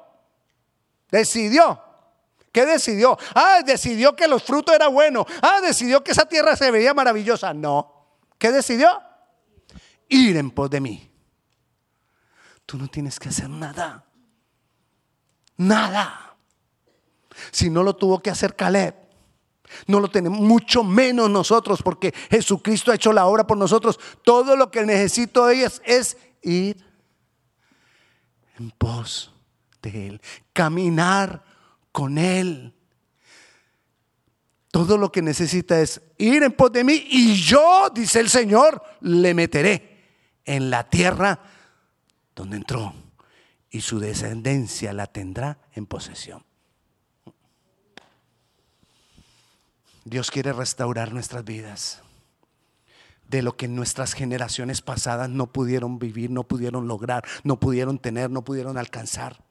decidió. 1.12 1.80
¿Qué 2.50 2.66
decidió? 2.66 3.16
Ah, 3.34 3.60
decidió 3.64 4.16
que 4.16 4.26
los 4.26 4.42
frutos 4.42 4.74
eran 4.74 4.92
buenos. 4.92 5.26
Ah, 5.42 5.60
decidió 5.60 6.02
que 6.02 6.10
esa 6.10 6.26
tierra 6.26 6.56
se 6.56 6.70
veía 6.70 6.92
maravillosa. 6.94 7.52
No. 7.54 8.06
¿Qué 8.38 8.52
decidió? 8.52 8.88
Ir 10.08 10.36
en 10.36 10.50
pos 10.50 10.70
de 10.70 10.80
mí. 10.80 11.10
Tú 12.66 12.78
no 12.78 12.86
tienes 12.88 13.18
que 13.18 13.28
hacer 13.28 13.48
nada. 13.48 14.04
Nada. 15.56 16.36
Si 17.50 17.70
no 17.70 17.82
lo 17.82 17.96
tuvo 17.96 18.20
que 18.20 18.30
hacer 18.30 18.54
Caleb. 18.54 19.03
No 19.86 20.00
lo 20.00 20.08
tenemos, 20.08 20.40
mucho 20.40 20.84
menos 20.84 21.30
nosotros, 21.30 21.82
porque 21.82 22.12
Jesucristo 22.30 22.90
ha 22.90 22.94
hecho 22.94 23.12
la 23.12 23.26
obra 23.26 23.46
por 23.46 23.56
nosotros. 23.56 23.98
Todo 24.22 24.56
lo 24.56 24.70
que 24.70 24.84
necesito 24.84 25.46
de 25.46 25.56
ellas 25.56 25.82
es 25.84 26.16
ir 26.42 26.84
en 28.58 28.70
pos 28.70 29.32
de 29.82 30.08
Él, 30.08 30.20
caminar 30.52 31.44
con 31.92 32.18
Él. 32.18 32.74
Todo 34.70 34.98
lo 34.98 35.12
que 35.12 35.22
necesita 35.22 35.80
es 35.80 36.00
ir 36.18 36.42
en 36.42 36.52
pos 36.52 36.72
de 36.72 36.82
mí 36.82 37.06
y 37.08 37.36
yo, 37.36 37.90
dice 37.94 38.20
el 38.20 38.28
Señor, 38.28 38.82
le 39.02 39.32
meteré 39.32 39.94
en 40.44 40.70
la 40.70 40.88
tierra 40.88 41.40
donde 42.34 42.56
entró 42.56 42.92
y 43.70 43.80
su 43.80 43.98
descendencia 43.98 44.92
la 44.92 45.06
tendrá 45.06 45.58
en 45.72 45.86
posesión. 45.86 46.44
Dios 50.04 50.30
quiere 50.30 50.52
restaurar 50.52 51.12
nuestras 51.12 51.44
vidas 51.44 52.02
de 53.28 53.42
lo 53.42 53.56
que 53.56 53.68
nuestras 53.68 54.12
generaciones 54.12 54.82
pasadas 54.82 55.30
no 55.30 55.50
pudieron 55.50 55.98
vivir, 55.98 56.30
no 56.30 56.44
pudieron 56.44 56.86
lograr, 56.86 57.24
no 57.42 57.58
pudieron 57.58 57.98
tener, 57.98 58.30
no 58.30 58.44
pudieron 58.44 58.76
alcanzar. 58.76 59.42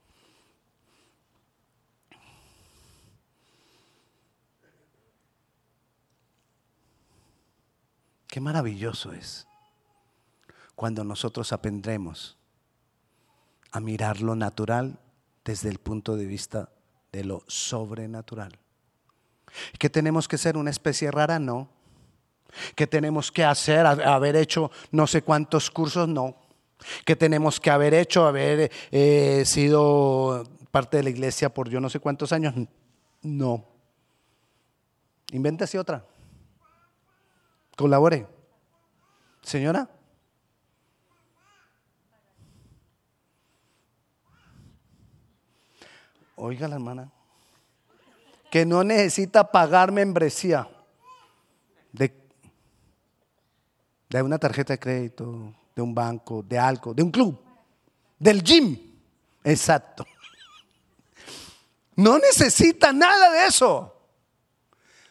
Qué 8.28 8.40
maravilloso 8.40 9.14
es 9.14 9.48
cuando 10.76 11.04
nosotros 11.04 11.54
aprendremos 11.54 12.38
a 13.72 13.80
mirar 13.80 14.22
lo 14.22 14.36
natural 14.36 15.00
desde 15.46 15.70
el 15.70 15.80
punto 15.80 16.16
de 16.16 16.26
vista 16.26 16.70
de 17.12 17.24
lo 17.24 17.44
sobrenatural. 17.48 18.63
¿Que 19.78 19.90
tenemos 19.90 20.28
que 20.28 20.38
ser 20.38 20.58
una 20.58 20.70
especie 20.70 21.12
rara? 21.12 21.40
No. 21.40 21.70
¿Que 22.76 22.88
tenemos 22.88 23.32
que 23.32 23.44
hacer, 23.44 23.86
haber 23.86 24.36
hecho 24.36 24.72
no 24.92 25.08
sé 25.08 25.22
cuántos 25.22 25.72
cursos? 25.72 26.08
No. 26.08 26.36
¿Que 27.06 27.16
tenemos 27.16 27.60
que 27.60 27.70
haber 27.70 27.94
hecho, 27.94 28.26
haber 28.26 28.72
eh, 28.92 29.44
sido 29.46 30.44
parte 30.72 30.98
de 30.98 31.04
la 31.04 31.10
iglesia 31.10 31.54
por 31.54 31.70
yo 31.70 31.80
no 31.80 31.90
sé 31.90 32.00
cuántos 32.00 32.32
años? 32.32 32.54
No. 33.22 33.66
Invéntese 35.32 35.80
otra. 35.80 36.06
Colabore. 37.76 38.28
Señora. 39.42 39.90
Oiga 46.36 46.68
la 46.68 46.76
hermana, 46.76 47.12
que 48.54 48.68
no 48.68 48.84
necesita 48.84 49.50
pagar 49.50 49.92
membresía 49.92 50.70
de, 51.92 52.16
de 54.08 54.22
una 54.22 54.38
tarjeta 54.38 54.74
de 54.74 54.80
crédito, 54.80 55.56
de 55.76 55.82
un 55.82 55.96
banco, 55.96 56.44
de 56.48 56.60
algo, 56.60 56.94
de 56.94 57.02
un 57.02 57.10
club, 57.10 57.42
del 58.20 58.44
gym. 58.44 58.78
Exacto. 59.44 60.06
No 61.96 62.20
necesita 62.20 62.94
nada 62.94 63.32
de 63.32 63.48
eso. 63.48 64.00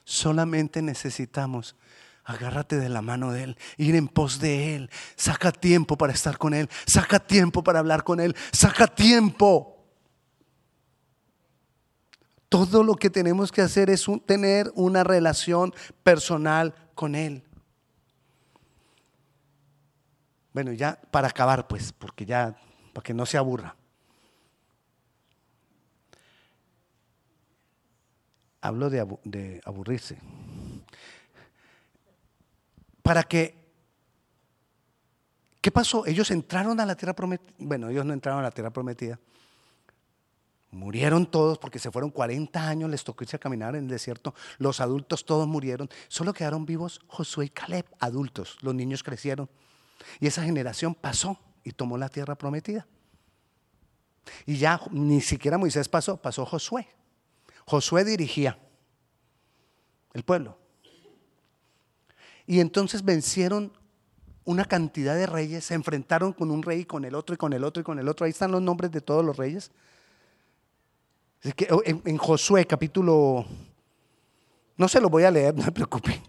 Solamente 0.05 0.81
necesitamos 0.81 1.75
agárrate 2.23 2.79
de 2.79 2.91
la 2.91 3.03
mano 3.03 3.33
de 3.33 3.43
Él, 3.43 3.59
ir 3.77 3.97
en 3.97 4.07
pos 4.07 4.39
de 4.39 4.77
Él. 4.77 4.91
Saca 5.17 5.51
tiempo 5.51 5.99
para 5.99 6.13
estar 6.13 6.39
con 6.39 6.55
Él, 6.55 6.71
saca 6.87 7.19
tiempo 7.19 7.65
para 7.65 7.81
hablar 7.81 8.05
con 8.05 8.21
Él, 8.21 8.37
saca 8.53 8.87
tiempo 8.87 9.72
todo 12.53 12.83
lo 12.83 12.97
que 12.97 13.09
tenemos 13.09 13.51
que 13.51 13.63
hacer 13.63 13.89
es 13.89 14.05
tener 14.27 14.71
una 14.75 15.03
relación 15.03 15.73
personal 16.03 16.75
con 16.95 17.15
Él. 17.15 17.43
Bueno, 20.53 20.73
ya 20.73 21.01
para 21.11 21.29
acabar, 21.29 21.67
pues, 21.67 21.95
porque 21.95 22.27
ya, 22.27 22.55
para 22.93 23.03
que 23.03 23.15
no 23.15 23.25
se 23.25 23.39
aburra. 23.39 23.75
Hablo 28.61 28.91
de, 28.91 29.07
de 29.25 29.63
aburrirse. 29.65 30.19
Para 33.03 33.23
que 33.23 33.63
¿Qué 35.63 35.71
pasó? 35.71 36.05
Ellos 36.07 36.29
entraron 36.33 36.81
a 36.81 36.87
la 36.87 36.97
tierra 36.97 37.15
prometida. 37.15 37.55
Bueno, 37.57 37.89
ellos 37.89 38.05
no 38.05 38.13
entraron 38.13 38.41
a 38.41 38.43
la 38.43 38.51
tierra 38.51 38.73
prometida. 38.73 39.21
Murieron 40.73 41.27
todos 41.27 41.59
porque 41.59 41.79
se 41.79 41.91
fueron 41.91 42.11
40 42.11 42.67
años, 42.67 42.91
les 42.91 43.05
tocó 43.05 43.25
irse 43.25 43.37
a 43.37 43.39
caminar 43.39 43.77
en 43.77 43.85
el 43.85 43.91
desierto. 43.91 44.35
Los 44.57 44.81
adultos 44.81 45.27
todos 45.27 45.47
murieron. 45.47 45.91
Solo 46.09 46.33
quedaron 46.33 46.65
vivos 46.65 46.99
Josué 47.09 47.45
y 47.45 47.49
Caleb, 47.51 47.85
adultos. 48.01 48.57
Los 48.63 48.75
niños 48.75 49.03
crecieron. 49.03 49.51
Y 50.19 50.27
esa 50.27 50.43
generación 50.43 50.95
pasó 50.95 51.39
y 51.63 51.73
tomó 51.73 51.99
la 51.99 52.09
tierra 52.09 52.37
prometida. 52.37 52.87
Y 54.47 54.57
ya 54.57 54.81
ni 54.91 55.21
siquiera 55.21 55.59
Moisés 55.59 55.91
pasó, 55.91 56.17
pasó 56.17 56.47
Josué. 56.47 56.89
Josué 57.67 58.03
dirigía 58.05 58.59
el 60.15 60.23
pueblo. 60.23 60.59
Y 62.47 62.61
entonces 62.61 63.05
vencieron 63.05 63.77
una 64.45 64.65
cantidad 64.65 65.15
de 65.17 65.27
reyes, 65.27 65.67
se 65.67 65.75
enfrentaron 65.75 66.33
con 66.33 66.51
un 66.51 66.63
rey 66.63 66.81
y 66.81 66.85
con 66.87 67.05
el 67.05 67.15
otro 67.15 67.35
y 67.35 67.39
con 67.39 67.53
el 67.53 67.63
otro 67.63 67.83
y 67.83 67.85
con 67.85 67.99
el 67.99 68.09
otro. 68.09 68.25
Ahí 68.25 68.31
están 68.31 68.53
los 68.53 68.63
nombres 68.63 68.91
de 68.91 69.03
todos 69.03 69.23
los 69.23 69.37
reyes. 69.37 69.71
Oh, 71.71 71.83
en, 71.85 72.17
Josué 72.19 72.65
capítulo, 72.67 73.45
no 74.77 74.89
se 74.89 75.01
lo 75.01 75.11
voy 75.11 75.25
a 75.25 75.31
leer, 75.31 75.55
no 75.57 75.65
se 75.65 75.73
preocupen. 75.73 76.23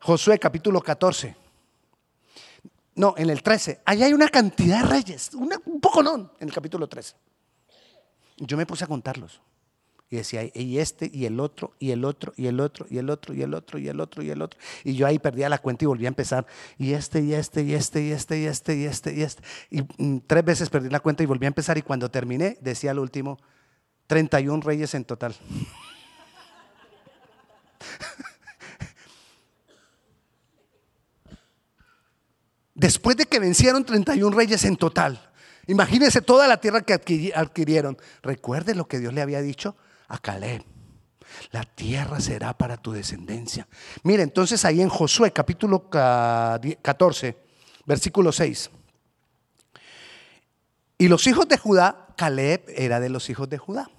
Josué 0.00 0.38
capítulo 0.38 0.80
14. 0.80 1.36
No, 2.96 3.14
en 3.16 3.30
el 3.30 3.42
13. 3.42 3.82
Allá 3.84 4.06
hay 4.06 4.12
una 4.12 4.28
cantidad 4.28 4.82
de 4.82 4.88
reyes, 4.88 5.30
un 5.34 5.80
poco 5.80 6.02
no, 6.02 6.32
en 6.40 6.48
el 6.48 6.52
capítulo 6.52 6.88
13. 6.88 7.14
Yo 8.38 8.56
me 8.56 8.66
puse 8.66 8.84
a 8.84 8.88
contarlos. 8.88 9.40
Y 10.10 10.16
decía, 10.16 10.40
y 10.54 10.78
este, 10.78 11.10
y 11.12 11.26
el 11.26 11.38
otro, 11.38 11.74
y 11.78 11.90
el 11.90 12.02
otro, 12.04 12.32
y 12.36 12.46
el 12.46 12.60
otro, 12.60 12.86
y 12.88 12.96
el 12.96 13.10
otro, 13.10 13.34
y 13.34 13.42
el 13.42 13.52
otro, 13.52 13.78
y 13.78 13.88
el 13.88 14.00
otro, 14.00 14.22
y 14.22 14.30
el 14.30 14.40
otro. 14.40 14.58
Y 14.82 14.94
yo 14.94 15.06
ahí 15.06 15.18
perdía 15.18 15.50
la 15.50 15.58
cuenta 15.58 15.84
y 15.84 15.86
volví 15.86 16.06
a 16.06 16.08
empezar. 16.08 16.46
Y 16.78 16.94
este, 16.94 17.20
y 17.20 17.34
este, 17.34 17.62
y 17.62 17.74
este, 17.74 18.02
y 18.02 18.12
este, 18.12 18.38
y 18.38 18.46
este, 18.46 18.74
y 18.74 18.84
este, 18.86 19.14
y 19.14 19.22
este. 19.22 19.42
Y 19.70 19.82
mm, 19.82 20.20
tres 20.26 20.44
veces 20.44 20.70
perdí 20.70 20.88
la 20.88 21.00
cuenta 21.00 21.22
y 21.22 21.26
volví 21.26 21.44
a 21.44 21.48
empezar. 21.48 21.76
Y 21.76 21.82
cuando 21.82 22.10
terminé, 22.10 22.56
decía 22.62 22.92
al 22.92 23.00
último, 23.00 23.38
31 24.08 24.60
reyes 24.62 24.94
en 24.94 25.04
total. 25.04 25.36
Después 32.74 33.16
de 33.16 33.26
que 33.26 33.38
vencieron 33.38 33.84
31 33.84 34.36
reyes 34.36 34.64
en 34.64 34.76
total, 34.76 35.30
imagínense 35.66 36.22
toda 36.22 36.48
la 36.48 36.60
tierra 36.60 36.80
que 36.82 37.32
adquirieron. 37.34 37.98
Recuerde 38.22 38.74
lo 38.74 38.88
que 38.88 38.98
Dios 38.98 39.12
le 39.12 39.20
había 39.20 39.40
dicho 39.42 39.76
a 40.08 40.18
Caleb. 40.18 40.64
La 41.50 41.64
tierra 41.64 42.20
será 42.20 42.56
para 42.56 42.76
tu 42.76 42.92
descendencia. 42.92 43.68
Mire, 44.04 44.22
entonces 44.22 44.64
ahí 44.64 44.80
en 44.80 44.88
Josué 44.88 45.32
capítulo 45.32 45.90
14, 45.90 47.36
versículo 47.84 48.32
6. 48.32 48.70
Y 50.96 51.08
los 51.08 51.26
hijos 51.26 51.46
de 51.46 51.58
Judá, 51.58 52.14
Caleb 52.16 52.64
era 52.68 53.00
de 53.00 53.10
los 53.10 53.28
hijos 53.28 53.50
de 53.50 53.58
Judá. 53.58 53.90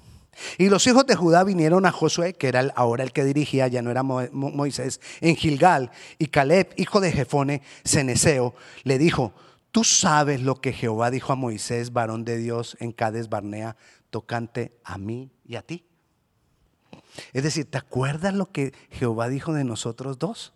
Y 0.57 0.69
los 0.69 0.85
hijos 0.87 1.05
de 1.05 1.15
Judá 1.15 1.43
vinieron 1.43 1.85
a 1.85 1.91
Josué, 1.91 2.33
que 2.33 2.47
era 2.47 2.71
ahora 2.75 3.03
el 3.03 3.11
que 3.11 3.23
dirigía, 3.23 3.67
ya 3.67 3.81
no 3.81 3.91
era 3.91 4.03
Moisés, 4.03 5.01
en 5.21 5.35
Gilgal. 5.35 5.91
Y 6.17 6.27
Caleb, 6.27 6.73
hijo 6.77 6.99
de 6.99 7.11
Jefone, 7.11 7.61
Ceneseo, 7.85 8.53
le 8.83 8.97
dijo, 8.97 9.33
tú 9.71 9.83
sabes 9.83 10.41
lo 10.41 10.61
que 10.61 10.73
Jehová 10.73 11.11
dijo 11.11 11.33
a 11.33 11.35
Moisés, 11.35 11.93
varón 11.93 12.25
de 12.25 12.37
Dios, 12.37 12.77
en 12.79 12.91
Cades 12.91 13.29
Barnea, 13.29 13.75
tocante 14.09 14.73
a 14.83 14.97
mí 14.97 15.31
y 15.45 15.55
a 15.55 15.61
ti. 15.61 15.85
Es 17.33 17.43
decir, 17.43 17.69
¿te 17.69 17.77
acuerdas 17.77 18.33
lo 18.33 18.51
que 18.51 18.73
Jehová 18.91 19.29
dijo 19.29 19.53
de 19.53 19.63
nosotros 19.63 20.19
dos? 20.19 20.53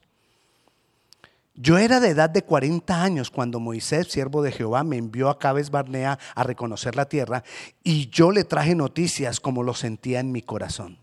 Yo 1.56 1.78
era 1.78 1.99
de 1.99 2.10
edad 2.10 2.32
de 2.32 2.43
40 2.43 3.04
años 3.04 3.30
cuando 3.30 3.60
Moisés, 3.60 4.08
siervo 4.08 4.41
de 4.41 4.51
Jehová, 4.51 4.84
me 4.84 4.97
envió 4.97 5.30
a 5.30 5.38
Cabes 5.38 5.70
Barnea 5.70 6.18
a 6.34 6.43
reconocer 6.43 6.95
la 6.95 7.08
tierra 7.08 7.43
y 7.84 8.10
yo 8.10 8.32
le 8.32 8.43
traje 8.43 8.74
noticias 8.74 9.39
como 9.39 9.62
lo 9.62 9.76
sentía 9.76 10.20
en 10.20 10.32
mi 10.32 10.41
corazón. 10.41 10.97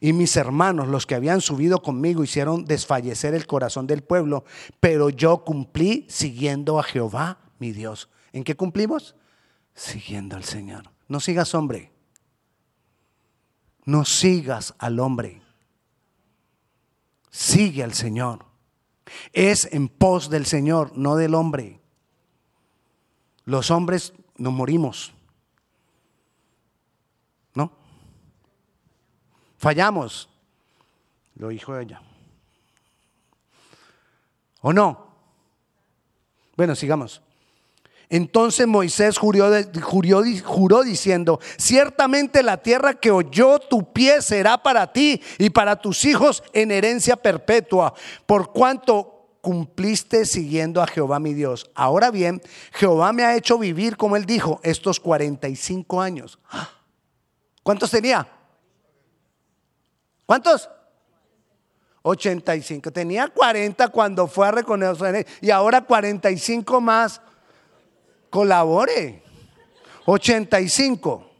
Y 0.00 0.14
mis 0.14 0.36
hermanos, 0.36 0.88
los 0.88 1.06
que 1.06 1.14
habían 1.14 1.40
subido 1.40 1.82
conmigo, 1.82 2.24
hicieron 2.24 2.64
desfallecer 2.64 3.34
el 3.34 3.46
corazón 3.46 3.86
del 3.86 4.02
pueblo, 4.02 4.44
pero 4.80 5.10
yo 5.10 5.44
cumplí 5.44 6.06
siguiendo 6.08 6.78
a 6.78 6.82
Jehová, 6.84 7.38
mi 7.58 7.72
Dios. 7.72 8.08
¿En 8.32 8.44
qué 8.44 8.56
cumplimos? 8.56 9.14
Siguiendo 9.74 10.36
al 10.36 10.44
Señor. 10.44 10.90
No 11.08 11.20
sigas 11.20 11.54
hombre. 11.54 11.92
No 13.84 14.04
sigas 14.04 14.74
al 14.78 15.00
hombre. 15.00 15.42
Sigue 17.30 17.82
al 17.82 17.92
Señor. 17.92 18.51
Es 19.32 19.68
en 19.72 19.88
pos 19.88 20.30
del 20.30 20.46
Señor, 20.46 20.96
no 20.96 21.16
del 21.16 21.34
hombre. 21.34 21.80
Los 23.44 23.70
hombres 23.70 24.12
nos 24.36 24.52
morimos. 24.52 25.12
¿No? 27.54 27.72
Fallamos. 29.58 30.28
Lo 31.36 31.48
dijo 31.48 31.76
ella. 31.76 32.02
¿O 34.60 34.72
no? 34.72 35.08
Bueno, 36.56 36.74
sigamos. 36.74 37.22
Entonces 38.12 38.66
Moisés 38.66 39.16
juró, 39.16 39.50
juró, 40.44 40.82
diciendo, 40.82 41.40
ciertamente 41.56 42.42
la 42.42 42.58
tierra 42.58 42.92
que 42.92 43.10
oyó 43.10 43.58
tu 43.58 43.90
pie 43.90 44.20
será 44.20 44.62
para 44.62 44.92
ti 44.92 45.22
y 45.38 45.48
para 45.48 45.76
tus 45.76 46.04
hijos 46.04 46.44
en 46.52 46.72
herencia 46.72 47.16
perpetua, 47.16 47.94
por 48.26 48.52
cuanto 48.52 49.38
cumpliste 49.40 50.26
siguiendo 50.26 50.82
a 50.82 50.86
Jehová 50.86 51.20
mi 51.20 51.32
Dios. 51.32 51.70
Ahora 51.74 52.10
bien, 52.10 52.42
Jehová 52.74 53.14
me 53.14 53.24
ha 53.24 53.34
hecho 53.34 53.56
vivir, 53.56 53.96
como 53.96 54.16
él 54.16 54.26
dijo, 54.26 54.60
estos 54.62 55.00
45 55.00 56.02
años. 56.02 56.38
¿Cuántos 57.62 57.90
tenía? 57.90 58.28
¿Cuántos? 60.26 60.68
85. 62.02 62.92
Tenía 62.92 63.28
40 63.28 63.88
cuando 63.88 64.26
fue 64.26 64.48
a 64.48 64.50
reconocer 64.50 65.26
y 65.40 65.48
ahora 65.48 65.80
45 65.80 66.78
más 66.82 67.22
colabore. 68.32 69.22
85. 70.06 71.30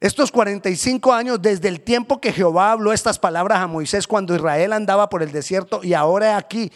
Estos 0.00 0.32
45 0.32 1.12
años 1.12 1.40
desde 1.40 1.68
el 1.68 1.82
tiempo 1.82 2.20
que 2.20 2.32
Jehová 2.32 2.72
habló 2.72 2.92
estas 2.92 3.18
palabras 3.18 3.58
a 3.58 3.66
Moisés 3.66 4.06
cuando 4.06 4.34
Israel 4.34 4.72
andaba 4.72 5.08
por 5.08 5.22
el 5.22 5.30
desierto 5.30 5.80
y 5.82 5.94
ahora 5.94 6.36
aquí, 6.36 6.72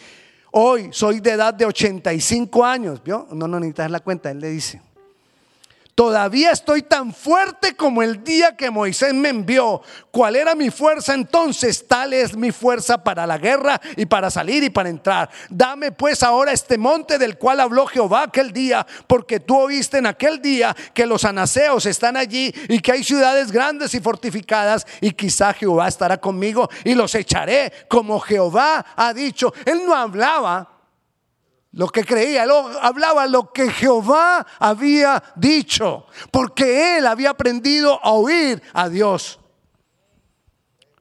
hoy 0.51 0.89
soy 0.91 1.19
de 1.19 1.31
edad 1.31 1.53
de 1.53 1.65
85 1.65 2.63
años. 2.63 3.03
¿Vio? 3.03 3.27
No, 3.31 3.47
no 3.47 3.59
necesitas 3.59 3.89
la 3.91 3.99
cuenta, 3.99 4.29
él 4.29 4.39
le 4.39 4.49
dice. 4.49 4.81
Todavía 5.95 6.51
estoy 6.51 6.83
tan 6.83 7.13
fuerte 7.13 7.75
como 7.75 8.01
el 8.01 8.23
día 8.23 8.55
que 8.55 8.71
Moisés 8.71 9.13
me 9.13 9.29
envió. 9.29 9.81
¿Cuál 10.09 10.35
era 10.35 10.55
mi 10.55 10.69
fuerza 10.69 11.13
entonces? 11.13 11.85
Tal 11.87 12.13
es 12.13 12.35
mi 12.35 12.51
fuerza 12.51 13.03
para 13.03 13.27
la 13.27 13.37
guerra 13.37 13.79
y 13.97 14.05
para 14.05 14.29
salir 14.29 14.63
y 14.63 14.69
para 14.69 14.89
entrar. 14.89 15.29
Dame 15.49 15.91
pues 15.91 16.23
ahora 16.23 16.53
este 16.53 16.77
monte 16.77 17.17
del 17.17 17.37
cual 17.37 17.59
habló 17.59 17.85
Jehová 17.85 18.23
aquel 18.23 18.51
día, 18.53 18.87
porque 19.05 19.39
tú 19.39 19.57
oíste 19.57 19.97
en 19.97 20.07
aquel 20.07 20.41
día 20.41 20.75
que 20.93 21.05
los 21.05 21.25
anaseos 21.25 21.85
están 21.85 22.15
allí 22.15 22.53
y 22.69 22.79
que 22.79 22.93
hay 22.93 23.03
ciudades 23.03 23.51
grandes 23.51 23.93
y 23.93 23.99
fortificadas 23.99 24.87
y 25.01 25.11
quizá 25.11 25.53
Jehová 25.53 25.87
estará 25.87 26.17
conmigo 26.17 26.69
y 26.85 26.95
los 26.95 27.13
echaré 27.15 27.71
como 27.89 28.19
Jehová 28.19 28.85
ha 28.95 29.13
dicho. 29.13 29.53
Él 29.65 29.81
no 29.85 29.93
hablaba 29.93 30.70
lo 31.73 31.87
que 31.87 32.03
creía, 32.03 32.43
él 32.43 32.51
hablaba 32.81 33.27
lo 33.27 33.53
que 33.53 33.69
Jehová 33.69 34.45
había 34.59 35.23
dicho, 35.35 36.05
porque 36.29 36.97
él 36.97 37.07
había 37.07 37.29
aprendido 37.29 37.99
a 38.03 38.11
oír 38.11 38.61
a 38.73 38.89
Dios. 38.89 39.39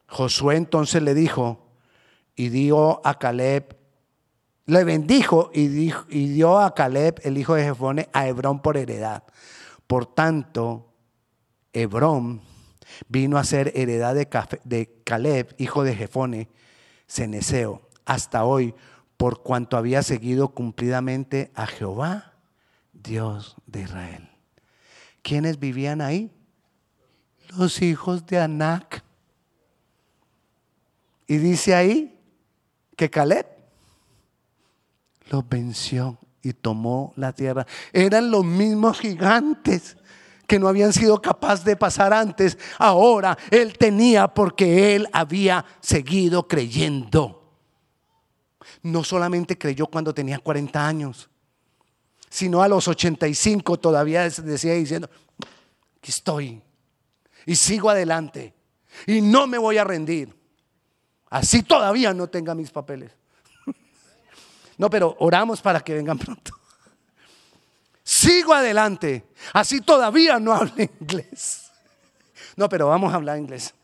Josué 0.06 0.56
entonces 0.56 1.02
le 1.02 1.14
dijo 1.14 1.66
y 2.36 2.50
dio 2.50 3.04
a 3.04 3.18
Caleb, 3.18 3.76
le 4.66 4.84
bendijo 4.84 5.50
y, 5.52 5.92
y 6.08 6.28
dio 6.28 6.60
a 6.60 6.74
Caleb, 6.74 7.20
el 7.24 7.36
hijo 7.38 7.54
de 7.54 7.64
Jefone, 7.64 8.08
a 8.12 8.28
Hebrón 8.28 8.62
por 8.62 8.76
heredad. 8.76 9.24
Por 9.88 10.06
tanto, 10.06 10.92
Hebrón 11.72 12.42
vino 13.08 13.38
a 13.38 13.44
ser 13.44 13.72
heredad 13.74 14.14
de 14.14 15.02
Caleb, 15.04 15.54
hijo 15.58 15.82
de 15.82 15.96
Jefone, 15.96 16.48
ceneseo, 17.08 17.82
hasta 18.04 18.44
hoy 18.44 18.74
por 19.20 19.42
cuanto 19.42 19.76
había 19.76 20.02
seguido 20.02 20.48
cumplidamente 20.54 21.50
a 21.54 21.66
Jehová, 21.66 22.32
Dios 22.94 23.54
de 23.66 23.82
Israel. 23.82 24.30
¿Quiénes 25.20 25.58
vivían 25.58 26.00
ahí? 26.00 26.32
Los 27.54 27.82
hijos 27.82 28.24
de 28.24 28.38
Anac. 28.38 29.04
Y 31.26 31.36
dice 31.36 31.74
ahí 31.74 32.18
que 32.96 33.10
Caleb 33.10 33.46
los 35.28 35.46
venció 35.46 36.16
y 36.40 36.54
tomó 36.54 37.12
la 37.14 37.34
tierra. 37.34 37.66
Eran 37.92 38.30
los 38.30 38.46
mismos 38.46 39.00
gigantes 39.00 39.98
que 40.46 40.58
no 40.58 40.66
habían 40.66 40.94
sido 40.94 41.20
capaces 41.20 41.66
de 41.66 41.76
pasar 41.76 42.14
antes. 42.14 42.56
Ahora 42.78 43.36
él 43.50 43.76
tenía 43.76 44.28
porque 44.28 44.96
él 44.96 45.06
había 45.12 45.66
seguido 45.80 46.48
creyendo 46.48 47.39
no 48.82 49.04
solamente 49.04 49.58
creyó 49.58 49.86
cuando 49.86 50.14
tenía 50.14 50.38
40 50.38 50.86
años, 50.86 51.28
sino 52.28 52.62
a 52.62 52.68
los 52.68 52.86
85 52.88 53.78
todavía 53.78 54.28
decía 54.28 54.74
diciendo, 54.74 55.10
aquí 55.98 56.10
estoy 56.10 56.62
y 57.46 57.56
sigo 57.56 57.90
adelante 57.90 58.54
y 59.06 59.20
no 59.20 59.46
me 59.46 59.58
voy 59.58 59.78
a 59.78 59.84
rendir. 59.84 60.34
Así 61.28 61.62
todavía 61.62 62.12
no 62.12 62.28
tenga 62.28 62.54
mis 62.54 62.70
papeles. 62.70 63.12
No, 64.78 64.88
pero 64.88 65.14
oramos 65.20 65.60
para 65.60 65.80
que 65.80 65.92
vengan 65.92 66.18
pronto. 66.18 66.52
Sigo 68.02 68.54
adelante. 68.54 69.26
Así 69.52 69.82
todavía 69.82 70.40
no 70.40 70.54
hablo 70.54 70.72
inglés. 71.00 71.70
No, 72.56 72.66
pero 72.66 72.88
vamos 72.88 73.12
a 73.12 73.16
hablar 73.16 73.38
inglés. 73.38 73.74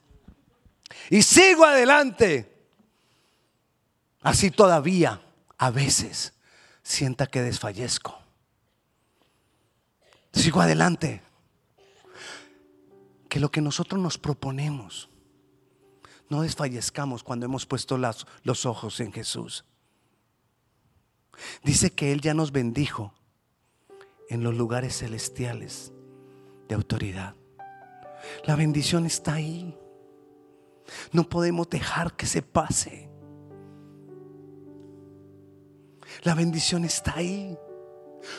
Y 1.10 1.22
sigo 1.22 1.64
adelante. 1.64 2.55
Así 4.26 4.50
todavía 4.50 5.22
a 5.56 5.70
veces 5.70 6.32
sienta 6.82 7.28
que 7.28 7.42
desfallezco. 7.42 8.18
Sigo 10.32 10.60
adelante. 10.60 11.22
Que 13.28 13.38
lo 13.38 13.52
que 13.52 13.60
nosotros 13.60 14.02
nos 14.02 14.18
proponemos, 14.18 15.08
no 16.28 16.42
desfallezcamos 16.42 17.22
cuando 17.22 17.46
hemos 17.46 17.66
puesto 17.66 18.00
los 18.42 18.66
ojos 18.66 18.98
en 18.98 19.12
Jesús. 19.12 19.64
Dice 21.62 21.92
que 21.92 22.10
Él 22.10 22.20
ya 22.20 22.34
nos 22.34 22.50
bendijo 22.50 23.14
en 24.28 24.42
los 24.42 24.56
lugares 24.56 24.98
celestiales 24.98 25.92
de 26.68 26.74
autoridad. 26.74 27.36
La 28.44 28.56
bendición 28.56 29.06
está 29.06 29.34
ahí. 29.34 29.78
No 31.12 31.28
podemos 31.28 31.70
dejar 31.70 32.16
que 32.16 32.26
se 32.26 32.42
pase. 32.42 33.15
La 36.22 36.34
bendición 36.34 36.84
está 36.84 37.14
ahí. 37.16 37.56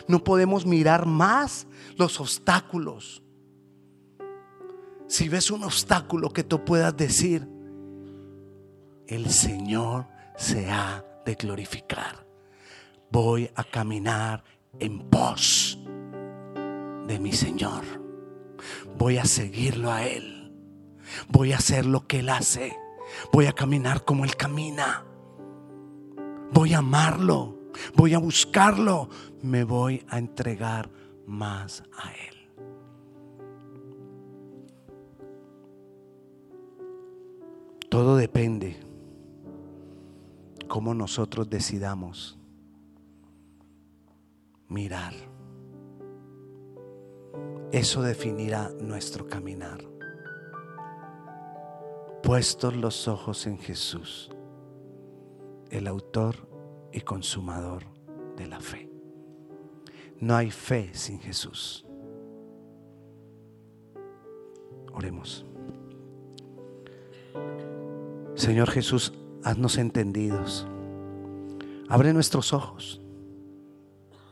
No 0.08 0.24
podemos 0.24 0.66
mirar 0.66 1.06
más 1.06 1.68
los 1.98 2.20
obstáculos. 2.20 3.24
Si 5.08 5.30
ves 5.30 5.52
un 5.52 5.64
obstáculo 5.64 6.32
que 6.32 6.44
tú 6.44 6.66
puedas 6.66 6.96
decir, 6.96 7.48
el 9.08 9.30
Señor 9.30 10.08
se 10.36 10.70
ha 10.70 11.06
de 11.26 11.36
glorificar. 11.36 12.28
Voy 13.10 13.50
a 13.56 13.64
caminar 13.64 14.44
en 14.80 15.10
pos 15.10 15.80
de 17.08 17.20
mi 17.20 17.32
Señor. 17.32 17.84
Voy 18.98 19.18
a 19.18 19.26
seguirlo 19.26 19.92
a 19.92 20.06
Él. 20.06 20.54
Voy 21.30 21.54
a 21.54 21.58
hacer 21.58 21.86
lo 21.86 22.06
que 22.06 22.20
Él 22.20 22.30
hace. 22.30 22.76
Voy 23.32 23.46
a 23.46 23.54
caminar 23.54 24.04
como 24.04 24.26
Él 24.26 24.36
camina. 24.36 25.06
Voy 26.52 26.74
a 26.74 26.80
amarlo 26.80 27.57
voy 27.96 28.14
a 28.14 28.20
buscarlo, 28.20 29.10
me 29.42 29.64
voy 29.64 30.04
a 30.10 30.18
entregar 30.18 30.90
más 31.26 31.84
a 31.98 32.12
Él. 32.12 32.38
Todo 37.90 38.18
depende 38.18 38.78
cómo 40.68 40.94
nosotros 40.94 41.50
decidamos 41.50 42.38
mirar. 44.68 45.14
Eso 47.72 48.02
definirá 48.02 48.70
nuestro 48.82 49.28
caminar. 49.28 49.84
Puestos 52.24 52.76
los 52.76 53.08
ojos 53.08 53.48
en 53.48 53.58
Jesús, 53.58 54.30
el 55.70 55.88
autor 55.88 56.47
y 56.92 57.02
consumador 57.02 57.84
de 58.36 58.48
la 58.48 58.60
fe. 58.60 58.90
No 60.20 60.36
hay 60.36 60.52
fe 60.52 60.90
sin 60.94 61.20
Jesús. 61.20 61.86
Oremos. 64.94 65.46
Señor 68.36 68.70
Jesús, 68.72 69.14
haznos 69.44 69.78
entendidos. 69.78 70.68
Abre 71.90 72.14
nuestros 72.14 72.54
ojos. 72.54 73.02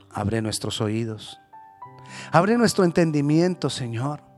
Abre 0.09 0.41
nuestros 0.41 0.81
oídos. 0.81 1.37
Abre 2.31 2.57
nuestro 2.57 2.83
entendimiento, 2.83 3.69
Señor 3.69 4.34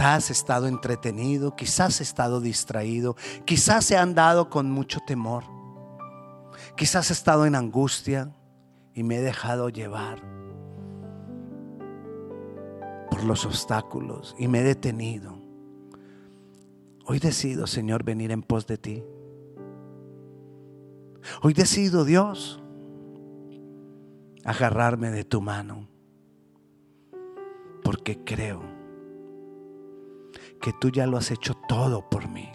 Quizás 0.00 0.30
he 0.30 0.32
estado 0.32 0.66
entretenido, 0.66 1.54
quizás 1.54 2.00
he 2.00 2.04
estado 2.04 2.40
distraído, 2.40 3.16
quizás 3.44 3.90
he 3.90 3.98
andado 3.98 4.48
con 4.48 4.70
mucho 4.70 4.98
temor, 5.06 5.44
quizás 6.74 7.10
he 7.10 7.12
estado 7.12 7.44
en 7.44 7.54
angustia 7.54 8.34
y 8.94 9.02
me 9.02 9.16
he 9.16 9.20
dejado 9.20 9.68
llevar 9.68 10.22
por 13.10 13.24
los 13.24 13.44
obstáculos 13.44 14.34
y 14.38 14.48
me 14.48 14.60
he 14.60 14.62
detenido. 14.62 15.38
Hoy 17.04 17.18
decido, 17.18 17.66
Señor, 17.66 18.02
venir 18.02 18.30
en 18.30 18.40
pos 18.40 18.66
de 18.66 18.78
ti. 18.78 19.04
Hoy 21.42 21.52
decido, 21.52 22.06
Dios, 22.06 22.58
agarrarme 24.46 25.10
de 25.10 25.24
tu 25.24 25.42
mano, 25.42 25.90
porque 27.82 28.24
creo 28.24 28.79
que 30.60 30.72
tú 30.72 30.90
ya 30.90 31.06
lo 31.06 31.16
has 31.16 31.30
hecho 31.30 31.54
todo 31.68 32.08
por 32.08 32.28
mí. 32.28 32.50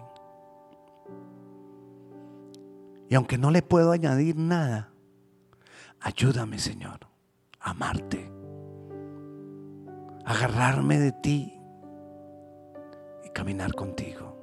Y 3.08 3.14
aunque 3.14 3.38
no 3.38 3.50
le 3.50 3.62
puedo 3.62 3.92
añadir 3.92 4.36
nada, 4.36 4.92
ayúdame, 6.00 6.58
Señor, 6.58 7.00
a 7.60 7.70
amarte, 7.70 8.32
a 10.24 10.32
agarrarme 10.32 10.98
de 10.98 11.12
ti 11.12 11.60
y 13.24 13.28
caminar 13.30 13.74
contigo. 13.74 14.34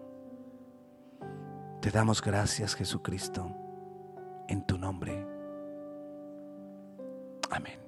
Te 1.82 1.91
damos 1.91 2.22
gracias, 2.22 2.76
Jesucristo, 2.76 3.53
en 4.47 4.66
tu 4.66 4.78
nombre. 4.78 5.28
Amén. 7.49 7.82